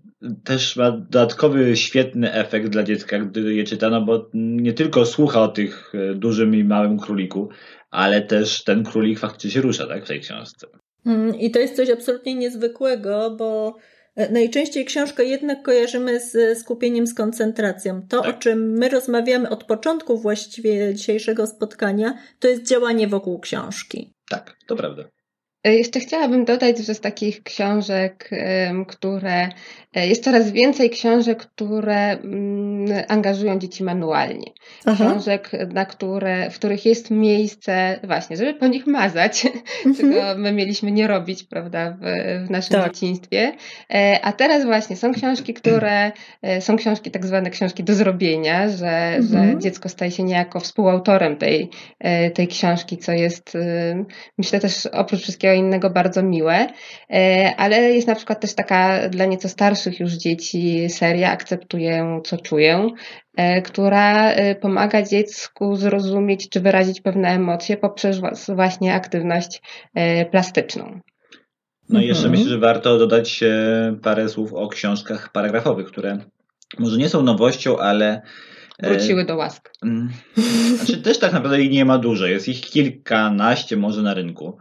też 0.43 0.75
ma 0.75 0.91
dodatkowy 0.91 1.77
świetny 1.77 2.33
efekt 2.33 2.67
dla 2.67 2.83
dziecka, 2.83 3.19
gdy 3.19 3.53
je 3.53 3.63
czyta, 3.63 3.89
no 3.89 4.01
bo 4.01 4.29
nie 4.33 4.73
tylko 4.73 5.05
słucha 5.05 5.41
o 5.41 5.47
tych 5.47 5.93
e, 5.95 6.15
dużym 6.15 6.55
i 6.55 6.63
małym 6.63 6.99
króliku, 6.99 7.49
ale 7.91 8.21
też 8.21 8.63
ten 8.63 8.83
królik 8.83 9.19
faktycznie 9.19 9.51
się 9.51 9.61
rusza 9.61 9.87
tak, 9.87 10.05
w 10.05 10.07
tej 10.07 10.21
książce. 10.21 10.67
Mm, 11.05 11.35
I 11.35 11.51
to 11.51 11.59
jest 11.59 11.75
coś 11.75 11.89
absolutnie 11.89 12.35
niezwykłego, 12.35 13.35
bo 13.39 13.77
e, 14.15 14.31
najczęściej 14.31 14.85
książkę 14.85 15.25
jednak 15.25 15.63
kojarzymy 15.63 16.19
z 16.19 16.59
skupieniem, 16.59 17.07
z 17.07 17.13
koncentracją. 17.13 18.01
To, 18.09 18.21
tak. 18.21 18.35
o 18.35 18.39
czym 18.39 18.71
my 18.71 18.89
rozmawiamy 18.89 19.49
od 19.49 19.63
początku 19.63 20.17
właściwie 20.17 20.95
dzisiejszego 20.95 21.47
spotkania, 21.47 22.17
to 22.39 22.47
jest 22.47 22.67
działanie 22.67 23.07
wokół 23.07 23.39
książki. 23.39 24.13
Tak, 24.29 24.57
to 24.67 24.75
prawda. 24.75 25.03
Jeszcze 25.71 25.99
chciałabym 25.99 26.45
dodać, 26.45 26.77
że 26.77 26.93
z 26.93 27.01
takich 27.01 27.43
książek, 27.43 28.29
które 28.87 29.49
e, 29.95 30.07
jest 30.07 30.23
coraz 30.23 30.51
więcej 30.51 30.89
książek, 30.89 31.37
które 31.37 32.11
mm, 32.11 33.03
angażują 33.07 33.59
dzieci 33.59 33.83
manualnie. 33.83 34.51
Aha. 34.85 35.05
Książek, 35.05 35.51
na 35.73 35.85
które, 35.85 36.49
w 36.49 36.55
których 36.55 36.85
jest 36.85 37.11
miejsce 37.11 37.99
właśnie, 38.03 38.37
żeby 38.37 38.53
po 38.53 38.67
nich 38.67 38.87
mazać, 38.87 39.45
mhm. 39.85 39.95
czego 39.95 40.39
my 40.41 40.51
mieliśmy 40.51 40.91
nie 40.91 41.07
robić, 41.07 41.43
prawda, 41.43 41.97
w, 42.01 42.45
w 42.47 42.49
naszym 42.49 42.75
tak. 42.75 42.93
dzieciństwie. 42.93 43.51
E, 43.93 44.19
a 44.23 44.31
teraz 44.33 44.65
właśnie 44.65 44.95
są 44.95 45.13
książki, 45.13 45.53
które 45.53 46.11
e, 46.41 46.61
są 46.61 46.75
książki 46.77 47.11
tak 47.11 47.25
zwane 47.25 47.49
książki 47.49 47.83
do 47.83 47.95
zrobienia, 47.95 48.69
że, 48.69 49.15
mhm. 49.15 49.51
że 49.51 49.59
dziecko 49.59 49.89
staje 49.89 50.11
się 50.11 50.23
niejako 50.23 50.59
współautorem 50.59 51.35
tej, 51.35 51.69
tej 52.33 52.47
książki, 52.47 52.97
co 52.97 53.11
jest 53.11 53.57
myślę 54.37 54.59
też 54.59 54.85
oprócz 54.85 55.21
wszystkiego 55.21 55.53
innego 55.57 55.89
bardzo 55.89 56.23
miłe, 56.23 56.67
e, 57.09 57.53
ale 57.57 57.81
jest 57.81 58.07
na 58.07 58.15
przykład 58.15 58.41
też 58.41 58.55
taka 58.55 59.09
dla 59.09 59.25
nieco 59.25 59.49
starszych 59.49 59.99
już 59.99 60.13
dzieci 60.13 60.89
seria 60.89 61.31
Akceptuję, 61.31 62.21
co 62.25 62.37
czuję, 62.37 62.89
e, 63.37 63.61
która 63.61 64.31
e, 64.31 64.55
pomaga 64.55 65.01
dziecku 65.01 65.75
zrozumieć 65.75 66.49
czy 66.49 66.59
wyrazić 66.59 67.01
pewne 67.01 67.29
emocje 67.29 67.77
poprzez 67.77 68.21
właśnie 68.55 68.93
aktywność 68.93 69.61
plastyczną. 70.31 70.99
No 71.89 72.01
i 72.01 72.07
jeszcze 72.07 72.25
mhm. 72.25 72.31
myślę, 72.31 72.49
że 72.49 72.59
warto 72.59 72.97
dodać 72.97 73.43
parę 74.01 74.29
słów 74.29 74.53
o 74.53 74.67
książkach 74.67 75.31
paragrafowych, 75.31 75.87
które 75.87 76.17
może 76.79 76.97
nie 76.97 77.09
są 77.09 77.23
nowością, 77.23 77.77
ale 77.77 78.21
wróciły 78.79 79.25
do 79.25 79.35
łask. 79.35 79.71
Mm. 79.83 80.09
Znaczy 80.75 81.01
też 81.01 81.19
tak 81.19 81.33
naprawdę 81.33 81.61
ich 81.61 81.71
nie 81.71 81.85
ma 81.85 81.97
dużo, 81.97 82.25
jest 82.25 82.47
ich 82.47 82.61
kilkanaście 82.61 83.77
może 83.77 84.01
na 84.01 84.13
rynku. 84.13 84.57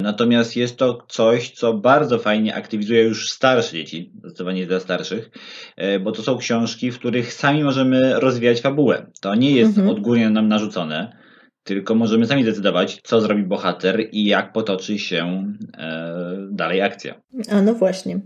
Natomiast 0.00 0.56
jest 0.56 0.76
to 0.76 0.98
coś, 1.08 1.50
co 1.50 1.74
bardzo 1.74 2.18
fajnie 2.18 2.54
aktywizuje 2.54 3.02
już 3.02 3.30
starsze 3.30 3.72
dzieci, 3.72 4.12
zdecydowanie 4.18 4.66
dla 4.66 4.80
starszych, 4.80 5.30
e, 5.76 5.98
bo 5.98 6.12
to 6.12 6.22
są 6.22 6.38
książki, 6.38 6.90
w 6.90 6.98
których 6.98 7.32
sami 7.32 7.64
możemy 7.64 8.20
rozwijać 8.20 8.60
fabułę. 8.60 9.06
To 9.20 9.34
nie 9.34 9.50
jest 9.50 9.78
mhm. 9.78 9.88
odgórnie 9.88 10.30
nam 10.30 10.48
narzucone, 10.48 11.16
tylko 11.64 11.94
możemy 11.94 12.26
sami 12.26 12.44
decydować, 12.44 13.00
co 13.02 13.20
zrobi 13.20 13.42
bohater 13.42 14.08
i 14.12 14.24
jak 14.24 14.52
potoczy 14.52 14.98
się 14.98 15.52
e, 15.78 16.36
dalej 16.50 16.82
akcja. 16.82 17.20
A 17.50 17.62
no 17.62 17.74
właśnie. 17.74 18.20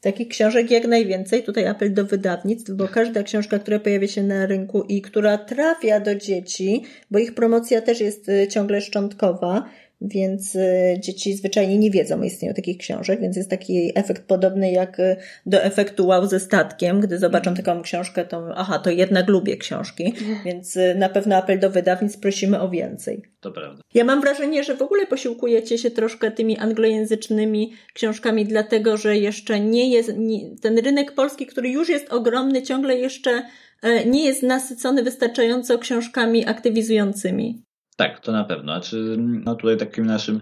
Takich 0.00 0.28
książek 0.28 0.70
jak 0.70 0.86
najwięcej. 0.86 1.42
Tutaj 1.42 1.66
apel 1.66 1.94
do 1.94 2.04
wydawnictw, 2.04 2.72
bo 2.72 2.88
każda 2.88 3.22
książka, 3.22 3.58
która 3.58 3.78
pojawia 3.78 4.08
się 4.08 4.22
na 4.22 4.46
rynku 4.46 4.82
i 4.82 5.02
która 5.02 5.38
trafia 5.38 6.00
do 6.00 6.14
dzieci, 6.14 6.84
bo 7.10 7.18
ich 7.18 7.34
promocja 7.34 7.80
też 7.80 8.00
jest 8.00 8.28
y, 8.28 8.48
ciągle 8.48 8.80
szczątkowa, 8.80 9.68
więc 10.00 10.54
y, 10.54 10.96
dzieci 11.00 11.34
zwyczajnie 11.34 11.78
nie 11.78 11.90
wiedzą 11.90 12.20
o 12.20 12.24
istnieniu 12.24 12.54
takich 12.54 12.78
książek, 12.78 13.20
więc 13.20 13.36
jest 13.36 13.50
taki 13.50 13.92
efekt 13.94 14.22
podobny 14.22 14.72
jak 14.72 15.00
y, 15.00 15.16
do 15.46 15.62
efektu 15.62 16.06
wow 16.06 16.26
ze 16.26 16.40
statkiem, 16.40 17.00
gdy 17.00 17.18
zobaczą 17.18 17.54
taką 17.54 17.82
książkę, 17.82 18.24
to 18.24 18.48
aha, 18.56 18.78
to 18.78 18.90
jednak 18.90 19.28
lubię 19.28 19.56
książki, 19.56 20.04
mhm. 20.06 20.38
więc 20.44 20.76
y, 20.76 20.94
na 20.98 21.08
pewno 21.08 21.36
apel 21.36 21.60
do 21.60 21.70
wydawnictw 21.70 22.20
prosimy 22.20 22.60
o 22.60 22.70
więcej. 22.70 23.22
To 23.40 23.52
prawda. 23.52 23.82
Ja 23.94 24.04
mam 24.04 24.20
wrażenie, 24.20 24.64
że 24.64 24.76
w 24.76 24.82
ogóle 24.82 25.06
posiłkujecie 25.06 25.78
się 25.78 25.90
troszkę 25.90 26.30
tymi 26.30 26.58
anglojęzycznymi 26.58 27.72
książkami, 27.94 28.44
dlatego 28.44 28.96
że 28.96 29.16
jeszcze 29.16 29.60
nie 29.60 29.90
jest, 29.90 30.12
nie, 30.16 30.56
ten 30.62 30.78
rynek 30.78 31.12
polski, 31.12 31.46
który 31.46 31.68
już 31.68 31.88
jest 31.88 32.12
ogromny, 32.12 32.62
ciągle 32.62 32.96
jeszcze 32.96 33.42
e, 33.82 34.04
nie 34.04 34.24
jest 34.24 34.42
nasycony 34.42 35.02
wystarczająco 35.02 35.78
książkami 35.78 36.46
aktywizującymi. 36.46 37.65
Tak, 37.96 38.20
to 38.20 38.32
na 38.32 38.44
pewno. 38.44 38.72
Znaczy, 38.72 39.16
no 39.18 39.54
tutaj 39.54 39.76
takim 39.76 40.06
naszym 40.06 40.40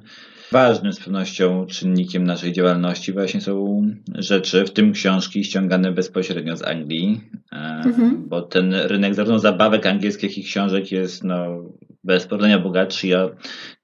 ważnym 0.52 0.92
z 0.92 1.00
pewnością 1.00 1.66
czynnikiem 1.66 2.24
naszej 2.24 2.52
działalności 2.52 3.12
właśnie 3.12 3.40
są 3.40 3.82
rzeczy, 4.14 4.64
w 4.64 4.70
tym 4.70 4.92
książki 4.92 5.44
ściągane 5.44 5.92
bezpośrednio 5.92 6.56
z 6.56 6.62
Anglii, 6.62 7.20
e, 7.52 7.56
mhm. 7.56 8.28
bo 8.28 8.42
ten 8.42 8.74
rynek 8.74 9.14
zarówno 9.14 9.38
zabawek 9.38 9.86
angielskich, 9.86 10.30
jak 10.30 10.38
i 10.38 10.48
książek 10.48 10.92
jest 10.92 11.24
no, 11.24 11.64
bez 12.04 12.26
porównania 12.26 12.58
bogatszy, 12.58 13.18
a 13.18 13.30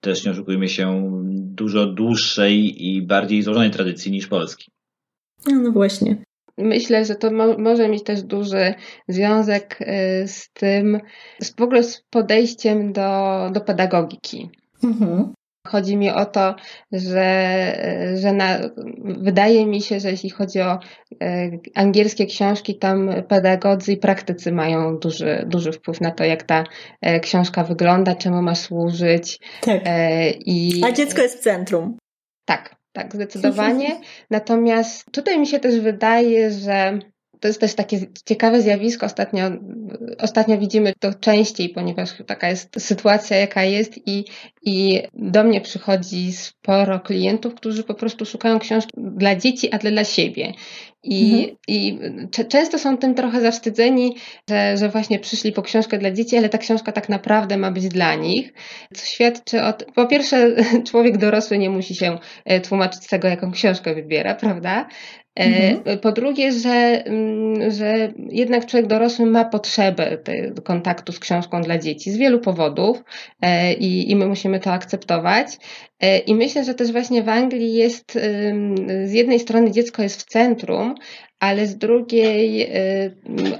też 0.00 0.24
nie 0.24 0.30
oszukujmy 0.30 0.68
się 0.68 1.10
dużo 1.32 1.86
dłuższej 1.86 2.86
i 2.86 3.02
bardziej 3.02 3.42
złożonej 3.42 3.70
tradycji 3.70 4.12
niż 4.12 4.26
polski. 4.26 4.70
No 5.46 5.72
właśnie. 5.72 6.24
Myślę, 6.60 7.04
że 7.04 7.14
to 7.14 7.30
mo 7.30 7.58
może 7.58 7.88
mieć 7.88 8.04
też 8.04 8.22
duży 8.22 8.74
związek 9.08 9.78
y, 9.80 10.28
z 10.28 10.50
tym, 10.52 11.00
z, 11.40 11.50
w 11.50 11.62
ogóle 11.62 11.82
z 11.82 12.02
podejściem 12.10 12.92
do, 12.92 13.50
do 13.52 13.60
pedagogiki. 13.60 14.50
Mhm. 14.84 15.32
Chodzi 15.66 15.96
mi 15.96 16.10
o 16.10 16.26
to, 16.26 16.54
że, 16.92 18.12
że 18.20 18.32
na, 18.32 18.58
wydaje 19.04 19.66
mi 19.66 19.82
się, 19.82 20.00
że 20.00 20.10
jeśli 20.10 20.30
chodzi 20.30 20.60
o 20.60 20.78
e, 21.22 21.50
angielskie 21.74 22.26
książki, 22.26 22.78
tam 22.78 23.10
pedagodzy 23.28 23.92
i 23.92 23.96
praktycy 23.96 24.52
mają 24.52 24.98
duży, 24.98 25.44
duży 25.48 25.72
wpływ 25.72 26.00
na 26.00 26.10
to, 26.10 26.24
jak 26.24 26.42
ta 26.42 26.64
e, 27.00 27.20
książka 27.20 27.64
wygląda, 27.64 28.14
czemu 28.14 28.42
ma 28.42 28.54
służyć. 28.54 29.38
Tak. 29.60 29.80
I, 30.46 30.82
A 30.84 30.92
dziecko 30.92 31.22
jest 31.22 31.38
w 31.38 31.42
centrum. 31.42 31.96
Tak, 32.44 32.79
tak, 32.92 33.14
zdecydowanie. 33.14 34.00
Natomiast 34.30 35.10
tutaj 35.12 35.38
mi 35.38 35.46
się 35.46 35.60
też 35.60 35.80
wydaje, 35.80 36.50
że 36.50 36.98
to 37.40 37.48
jest 37.48 37.60
też 37.60 37.74
takie 37.74 37.98
ciekawe 38.24 38.62
zjawisko. 38.62 39.06
Ostatnio, 39.06 39.50
ostatnio 40.18 40.58
widzimy 40.58 40.92
to 41.00 41.14
częściej, 41.14 41.68
ponieważ 41.68 42.10
taka 42.26 42.48
jest 42.48 42.68
sytuacja, 42.78 43.36
jaka 43.36 43.64
jest, 43.64 44.08
i, 44.08 44.24
i 44.62 45.02
do 45.12 45.44
mnie 45.44 45.60
przychodzi 45.60 46.32
sporo 46.32 47.00
klientów, 47.00 47.54
którzy 47.54 47.84
po 47.84 47.94
prostu 47.94 48.26
szukają 48.26 48.58
książki 48.58 48.92
dla 48.96 49.36
dzieci, 49.36 49.72
a 49.72 49.78
dla 49.78 50.04
siebie. 50.04 50.52
I, 51.02 51.32
mhm. 51.32 51.56
i 51.68 51.98
często 52.48 52.78
są 52.78 52.98
tym 52.98 53.14
trochę 53.14 53.40
zawstydzeni, 53.40 54.16
że, 54.50 54.76
że 54.76 54.88
właśnie 54.88 55.18
przyszli 55.18 55.52
po 55.52 55.62
książkę 55.62 55.98
dla 55.98 56.10
dzieci, 56.10 56.36
ale 56.36 56.48
ta 56.48 56.58
książka 56.58 56.92
tak 56.92 57.08
naprawdę 57.08 57.56
ma 57.56 57.70
być 57.70 57.88
dla 57.88 58.14
nich, 58.14 58.52
co 58.94 59.06
świadczy 59.06 59.62
o 59.62 59.72
tym, 59.72 59.92
po 59.92 60.06
pierwsze, 60.06 60.56
człowiek 60.90 61.18
dorosły 61.18 61.58
nie 61.58 61.70
musi 61.70 61.94
się 61.94 62.18
e, 62.44 62.60
tłumaczyć 62.60 63.04
z 63.04 63.08
tego, 63.08 63.28
jaką 63.28 63.52
książkę 63.52 63.94
wybiera, 63.94 64.34
prawda? 64.34 64.88
E, 65.38 65.44
mhm. 65.44 65.98
Po 65.98 66.12
drugie, 66.12 66.52
że, 66.52 67.04
mm, 67.04 67.70
że 67.70 68.12
jednak 68.28 68.66
człowiek 68.66 68.88
dorosły 68.88 69.26
ma 69.26 69.44
potrzebę 69.44 70.18
kontaktu 70.64 71.12
z 71.12 71.18
książką 71.18 71.62
dla 71.62 71.78
dzieci 71.78 72.10
z 72.12 72.16
wielu 72.16 72.38
powodów 72.40 73.02
e, 73.40 73.72
i, 73.72 74.10
i 74.10 74.16
my 74.16 74.26
musimy 74.26 74.60
to 74.60 74.72
akceptować. 74.72 75.46
E, 76.00 76.18
I 76.18 76.34
myślę, 76.34 76.64
że 76.64 76.74
też 76.74 76.92
właśnie 76.92 77.22
w 77.22 77.28
Anglii 77.28 77.74
jest, 77.74 78.18
z 79.04 79.12
jednej 79.12 79.40
strony 79.40 79.70
dziecko 79.70 80.02
jest 80.02 80.22
w 80.22 80.24
centrum, 80.24 80.94
ale 81.40 81.66
z 81.66 81.78
drugiej 81.78 82.70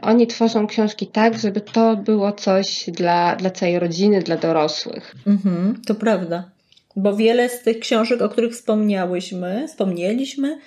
oni 0.02 0.26
tworzą 0.26 0.66
książki 0.66 1.06
tak, 1.06 1.38
żeby 1.38 1.60
to 1.60 1.96
było 1.96 2.32
coś 2.32 2.84
dla, 2.88 3.36
dla 3.36 3.50
całej 3.50 3.78
rodziny, 3.78 4.20
dla 4.20 4.36
dorosłych. 4.36 5.14
Mhm, 5.26 5.82
to 5.86 5.94
prawda. 5.94 6.50
Bo 6.96 7.16
wiele 7.16 7.48
z 7.48 7.62
tych 7.62 7.78
książek, 7.78 8.22
o 8.22 8.28
których 8.28 8.52
wspomniałyśmy, 8.52 9.68
wspomnieliśmy, 9.68 10.58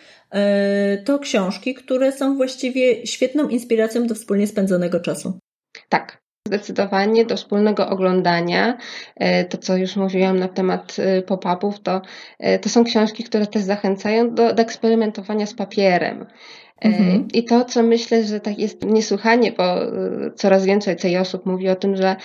to 1.06 1.20
książki, 1.20 1.74
które 1.74 2.12
są 2.12 2.38
właściwie 2.38 3.08
świetną 3.08 3.48
inspiracją 3.48 4.08
do 4.08 4.16
wspólnie 4.16 4.48
spędzonego 4.48 5.00
czasu. 5.00 5.40
Tak, 5.90 6.24
Zdecydowanie 6.48 7.26
do 7.26 7.38
wspólnego 7.38 7.90
oglądania, 7.90 8.78
e, 9.16 9.46
to 9.46 9.58
co 9.58 9.78
już 9.78 9.96
mówiłam 9.96 10.40
na 10.40 10.48
temat 10.48 10.96
e, 11.00 11.22
pop-upów, 11.22 11.80
to, 11.80 12.02
to 12.62 12.70
są 12.70 12.84
książki, 12.84 13.24
które 13.24 13.48
też 13.48 13.62
zachęcają 13.62 14.36
do, 14.36 14.54
do 14.54 14.62
eksperymentowania 14.62 15.46
z 15.46 15.54
papierem. 15.54 16.26
Mhm. 16.82 17.28
I 17.34 17.44
to, 17.44 17.66
co 17.66 17.84
myślę, 17.84 18.24
że 18.24 18.40
tak 18.40 18.60
jest 18.60 18.86
niesłychanie, 18.86 19.52
bo 19.52 19.76
coraz 20.36 20.66
więcej 20.66 21.18
osób 21.18 21.46
mówi 21.46 21.70
o 21.70 21.76
tym, 21.76 21.96
że 21.96 22.16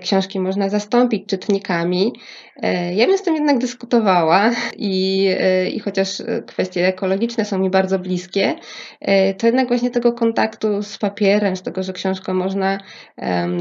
książki 0.00 0.40
można 0.40 0.68
zastąpić 0.68 1.26
czytnikami, 1.26 2.12
E, 2.12 2.45
ja 2.94 3.06
bym 3.06 3.18
z 3.18 3.22
tym 3.22 3.34
jednak 3.34 3.58
dyskutowała 3.58 4.50
i, 4.76 5.26
e, 5.40 5.68
i 5.68 5.80
chociaż 5.80 6.22
kwestie 6.46 6.86
ekologiczne 6.86 7.44
są 7.44 7.58
mi 7.58 7.70
bardzo 7.70 7.98
bliskie, 7.98 8.54
e, 9.00 9.34
to 9.34 9.46
jednak 9.46 9.68
właśnie 9.68 9.90
tego 9.90 10.12
kontaktu 10.12 10.82
z 10.82 10.98
papierem, 10.98 11.56
z 11.56 11.62
tego, 11.62 11.82
że 11.82 11.92
książkę 11.92 12.34
można 12.34 12.78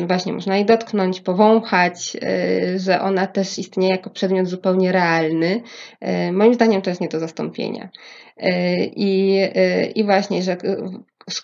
właśnie 0.08 0.34
można 0.34 0.56
jej 0.56 0.66
dotknąć, 0.66 1.22
powąchać, 1.22 2.18
że 2.76 3.02
ona 3.02 3.28
też 3.28 3.60
istnieje 3.60 3.92
jako 3.92 4.10
przedmiot 4.10 4.48
zupełnie 4.48 4.92
realny, 4.92 5.62
moim 6.32 6.54
zdaniem 6.54 6.82
to 6.82 6.90
jest 6.90 7.02
nie 7.02 7.08
do 7.08 7.20
zastąpienia. 7.20 7.90
I, 8.96 9.40
i 9.96 10.04
właśnie, 10.04 10.44
że 10.44 10.58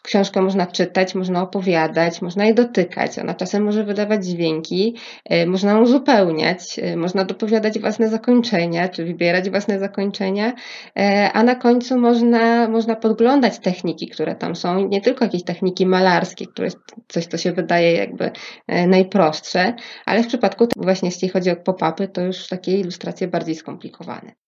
książkę 0.04 0.41
można 0.41 0.67
czytać, 0.67 1.15
można 1.15 1.41
opowiadać, 1.41 2.22
można 2.22 2.46
jej 2.46 2.56
dotykać. 2.56 3.20
Ona 3.20 3.34
czasem 3.34 3.63
może 3.63 3.84
wydawać 3.84 4.26
dźwięki, 4.26 4.96
e, 5.26 5.46
można 5.46 5.72
ją 5.72 5.82
uzupełniać, 5.82 6.80
e, 6.80 6.98
można 6.98 7.26
dopowiadać 7.26 7.80
własne 7.80 8.10
zakończenia, 8.10 8.89
czy 8.89 9.06
wybierać 9.06 9.50
własne 9.50 9.80
zakończenia, 9.80 10.54
e, 11.00 11.32
a 11.34 11.44
na 11.44 11.56
końcu 11.56 11.98
można, 11.98 12.67
można 12.67 12.96
podglądać 12.96 13.60
techniki, 13.60 14.08
które 14.08 14.36
tam 14.36 14.56
są, 14.56 14.88
nie 14.88 15.02
tylko 15.02 15.26
jakieś 15.26 15.44
techniki 15.44 15.86
malarskie, 15.86 16.46
które 16.48 16.70
coś, 17.08 17.26
co 17.26 17.38
się 17.38 17.52
wydaje 17.52 17.94
jakby 17.94 18.32
najprostsze, 18.88 19.74
ale 20.06 20.24
w 20.24 20.28
przypadku 20.28 20.67
właśnie 20.78 21.10
jeśli 21.10 21.30
chodzi 21.30 21.50
o 21.50 21.56
pop-upy, 21.56 22.08
to 22.08 22.22
już 22.22 22.48
takie 22.48 22.80
ilustracje 22.80 23.28
bardziej 23.28 23.56
skomplikowane. 23.56 24.40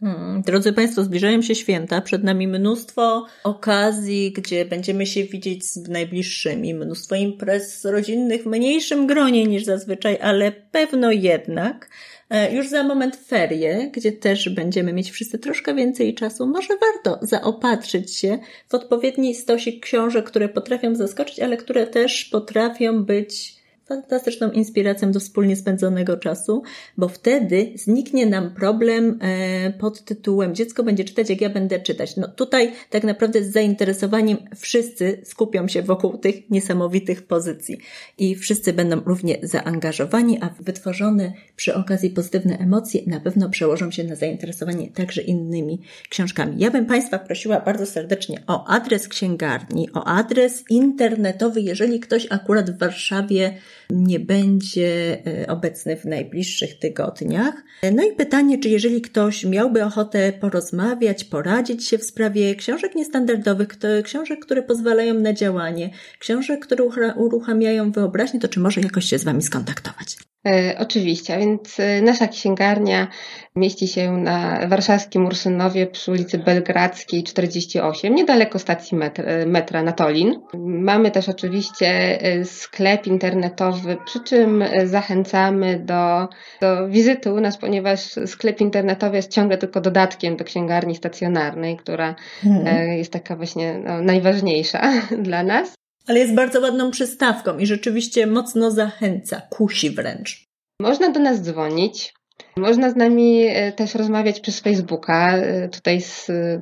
Hmm, 0.00 0.42
drodzy 0.42 0.72
Państwo, 0.72 1.04
zbliżają 1.04 1.42
się 1.42 1.54
święta, 1.54 2.00
przed 2.00 2.24
nami 2.24 2.48
mnóstwo 2.48 3.26
okazji, 3.44 4.32
gdzie 4.32 4.64
będziemy 4.64 5.06
się 5.06 5.24
widzieć 5.24 5.64
z 5.64 5.88
najbliższymi, 5.88 6.74
mnóstwo 6.74 7.14
imprez 7.14 7.84
rodzinnych 7.84 8.42
w 8.42 8.46
mniejszym 8.46 9.06
gronie 9.06 9.44
niż 9.44 9.64
zazwyczaj, 9.64 10.18
ale 10.20 10.52
pewno 10.52 11.10
jednak. 11.10 11.90
E, 12.30 12.54
już 12.54 12.68
za 12.68 12.82
moment 12.82 13.16
ferie, 13.16 13.90
gdzie 13.92 14.12
też 14.12 14.48
będziemy 14.48 14.92
mieć 14.92 15.10
wszyscy 15.10 15.38
troszkę 15.38 15.74
więcej 15.74 16.14
czasu, 16.14 16.46
może 16.46 16.74
warto 16.80 17.26
zaopatrzyć 17.26 18.16
się 18.16 18.38
w 18.68 18.74
odpowiedni 18.74 19.34
stosik 19.34 19.84
książek, 19.84 20.24
które 20.24 20.48
potrafią 20.48 20.94
zaskoczyć, 20.94 21.40
ale 21.40 21.56
które 21.56 21.86
też 21.86 22.24
potrafią 22.24 23.04
być 23.04 23.57
fantastyczną 23.88 24.50
inspiracją 24.50 25.12
do 25.12 25.20
wspólnie 25.20 25.56
spędzonego 25.56 26.16
czasu, 26.16 26.62
bo 26.96 27.08
wtedy 27.08 27.72
zniknie 27.74 28.26
nam 28.26 28.54
problem 28.54 29.18
e, 29.20 29.72
pod 29.72 30.04
tytułem 30.04 30.54
Dziecko 30.54 30.82
będzie 30.82 31.04
czytać, 31.04 31.30
jak 31.30 31.40
ja 31.40 31.50
będę 31.50 31.80
czytać. 31.80 32.16
No 32.16 32.28
tutaj 32.28 32.72
tak 32.90 33.04
naprawdę 33.04 33.44
z 33.44 33.52
zainteresowaniem 33.52 34.38
wszyscy 34.56 35.20
skupią 35.24 35.68
się 35.68 35.82
wokół 35.82 36.18
tych 36.18 36.50
niesamowitych 36.50 37.26
pozycji 37.26 37.78
i 38.18 38.34
wszyscy 38.34 38.72
będą 38.72 39.00
równie 39.00 39.38
zaangażowani, 39.42 40.38
a 40.42 40.50
wytworzone 40.60 41.32
przy 41.56 41.74
okazji 41.74 42.10
pozytywne 42.10 42.58
emocje 42.58 43.00
na 43.06 43.20
pewno 43.20 43.50
przełożą 43.50 43.90
się 43.90 44.04
na 44.04 44.14
zainteresowanie 44.14 44.90
także 44.90 45.22
innymi 45.22 45.80
książkami. 46.08 46.54
Ja 46.58 46.70
bym 46.70 46.86
Państwa 46.86 47.18
prosiła 47.18 47.60
bardzo 47.60 47.86
serdecznie 47.86 48.42
o 48.46 48.66
adres 48.66 49.08
księgarni, 49.08 49.88
o 49.92 50.04
adres 50.04 50.64
internetowy, 50.70 51.60
jeżeli 51.60 52.00
ktoś 52.00 52.26
akurat 52.30 52.70
w 52.70 52.78
Warszawie 52.78 53.54
nie 53.90 54.20
będzie 54.20 55.18
e, 55.26 55.46
obecny 55.46 55.96
w 55.96 56.04
najbliższych 56.04 56.78
tygodniach. 56.78 57.54
No 57.92 58.02
i 58.02 58.12
pytanie, 58.16 58.58
czy 58.58 58.68
jeżeli 58.68 59.00
ktoś 59.00 59.44
miałby 59.44 59.84
ochotę 59.84 60.32
porozmawiać, 60.32 61.24
poradzić 61.24 61.86
się 61.86 61.98
w 61.98 62.04
sprawie 62.04 62.54
książek 62.54 62.94
niestandardowych, 62.94 63.68
książek, 64.04 64.40
które 64.40 64.62
pozwalają 64.62 65.14
na 65.14 65.32
działanie, 65.32 65.90
książek, 66.18 66.66
które 66.66 67.14
uruchamiają 67.14 67.92
wyobraźnię, 67.92 68.40
to 68.40 68.48
czy 68.48 68.60
może 68.60 68.80
jakoś 68.80 69.04
się 69.04 69.18
z 69.18 69.24
Wami 69.24 69.42
skontaktować? 69.42 70.16
E, 70.46 70.78
oczywiście, 70.78 71.38
więc 71.38 71.80
e, 71.80 72.02
nasza 72.02 72.28
księgarnia 72.28 73.08
mieści 73.56 73.88
się 73.88 74.12
na 74.12 74.66
warszawskim 74.68 75.26
Ursynowie 75.26 75.86
przy 75.86 76.10
ulicy 76.10 76.38
Belgradzkiej 76.38 77.24
48, 77.24 78.14
niedaleko 78.14 78.58
stacji 78.58 78.96
metra, 78.98 79.24
e, 79.24 79.46
metra 79.46 79.82
Natolin. 79.82 80.40
Mamy 80.64 81.10
też 81.10 81.28
oczywiście 81.28 82.18
sklep 82.44 83.06
internetowy, 83.06 83.96
przy 84.06 84.20
czym 84.20 84.64
zachęcamy 84.84 85.78
do, 85.78 86.28
do 86.60 86.88
wizyty 86.88 87.32
u 87.32 87.40
nas, 87.40 87.58
ponieważ 87.58 88.00
sklep 88.26 88.60
internetowy 88.60 89.16
jest 89.16 89.32
ciągle 89.32 89.58
tylko 89.58 89.80
dodatkiem 89.80 90.36
do 90.36 90.44
księgarni 90.44 90.94
stacjonarnej, 90.94 91.76
która 91.76 92.14
hmm. 92.42 92.88
jest 92.88 93.12
taka 93.12 93.36
właśnie 93.36 93.78
no, 93.78 94.02
najważniejsza 94.02 94.92
dla 95.28 95.42
nas 95.42 95.78
ale 96.08 96.18
jest 96.18 96.34
bardzo 96.34 96.60
ładną 96.60 96.90
przystawką 96.90 97.58
i 97.58 97.66
rzeczywiście 97.66 98.26
mocno 98.26 98.70
zachęca, 98.70 99.42
kusi 99.50 99.90
wręcz. 99.90 100.44
Można 100.82 101.10
do 101.10 101.20
nas 101.20 101.42
dzwonić. 101.42 102.14
Można 102.58 102.90
z 102.90 102.96
nami 102.96 103.46
e, 103.46 103.72
też 103.72 103.94
rozmawiać 103.94 104.40
przez 104.40 104.60
Facebooka. 104.60 105.36
E, 105.36 105.68
tutaj 105.68 106.00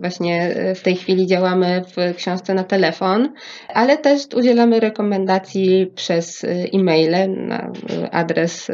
właśnie 0.00 0.42
e, 0.42 0.74
w 0.74 0.82
tej 0.82 0.96
chwili 0.96 1.26
działamy 1.26 1.82
w 1.96 2.16
książce 2.16 2.54
na 2.54 2.64
telefon, 2.64 3.32
ale 3.68 3.98
też 3.98 4.22
udzielamy 4.34 4.80
rekomendacji 4.80 5.92
przez 5.94 6.44
e-maile 6.74 7.46
na 7.46 7.72
adres 8.12 8.70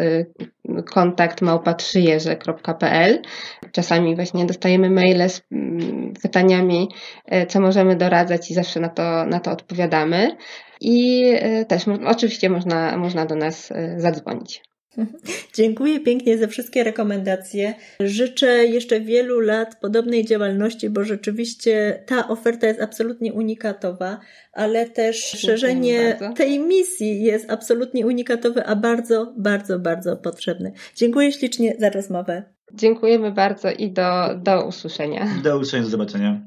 kontakt 0.91 1.41
Czasami 3.73 4.17
właśnie 4.17 4.47
dostajemy 4.47 4.91
maile 4.91 5.29
z 5.29 5.43
pytaniami, 6.23 6.89
co 7.49 7.61
możemy 7.61 7.97
doradzać 7.97 8.51
i 8.51 8.55
zawsze 8.55 8.81
na 8.81 8.89
to, 8.89 9.27
na 9.27 9.41
to 9.41 9.51
odpowiadamy. 9.51 10.37
I 10.81 11.25
też 11.69 11.85
oczywiście 12.07 12.51
można, 12.51 12.97
można 12.97 13.27
do 13.27 13.37
nas 13.37 13.73
zadzwonić. 13.97 14.72
Dziękuję 15.55 16.01
pięknie 16.01 16.39
za 16.39 16.47
wszystkie 16.47 16.85
rekomendacje. 16.85 17.75
Życzę 18.01 18.47
jeszcze 18.47 19.01
wielu 19.01 19.41
lat 19.41 19.81
podobnej 19.81 20.25
działalności, 20.25 20.91
bo 20.91 21.05
rzeczywiście 21.05 22.03
ta 22.07 22.29
oferta 22.29 22.67
jest 22.67 22.81
absolutnie 22.81 23.33
unikatowa, 23.33 24.21
ale 24.53 24.91
też 24.91 25.17
szerzenie 25.17 26.19
tej 26.37 26.59
misji 26.59 27.23
jest 27.23 27.51
absolutnie 27.51 28.07
unikatowe, 28.07 28.65
a 28.65 28.77
bardzo, 28.77 29.33
bardzo, 29.37 29.79
bardzo 29.79 30.17
potrzebne. 30.17 30.73
Dziękuję 30.95 31.33
ślicznie 31.33 31.77
za 31.79 31.91
rozmowę. 31.91 32.43
Dziękujemy 32.75 33.33
bardzo 33.33 33.71
i 33.71 33.91
do, 33.91 34.35
do 34.37 34.67
usłyszenia. 34.67 35.29
Do 35.43 35.57
usłyszenia, 35.59 35.83
do 35.83 35.91
zobaczenia. 35.91 36.41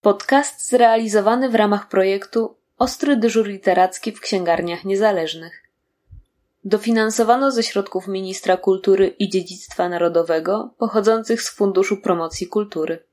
Podcast 0.00 0.68
zrealizowany 0.68 1.48
w 1.48 1.54
ramach 1.54 1.88
projektu 1.88 2.56
Ostry 2.78 3.16
dyżur 3.16 3.46
literacki 3.46 4.12
w 4.12 4.20
księgarniach 4.20 4.84
niezależnych 4.84 5.65
dofinansowano 6.66 7.50
ze 7.50 7.62
środków 7.62 8.08
Ministra 8.08 8.56
Kultury 8.56 9.06
i 9.06 9.28
Dziedzictwa 9.28 9.88
Narodowego 9.88 10.74
pochodzących 10.78 11.42
z 11.42 11.50
Funduszu 11.50 11.96
Promocji 11.96 12.46
Kultury. 12.46 13.06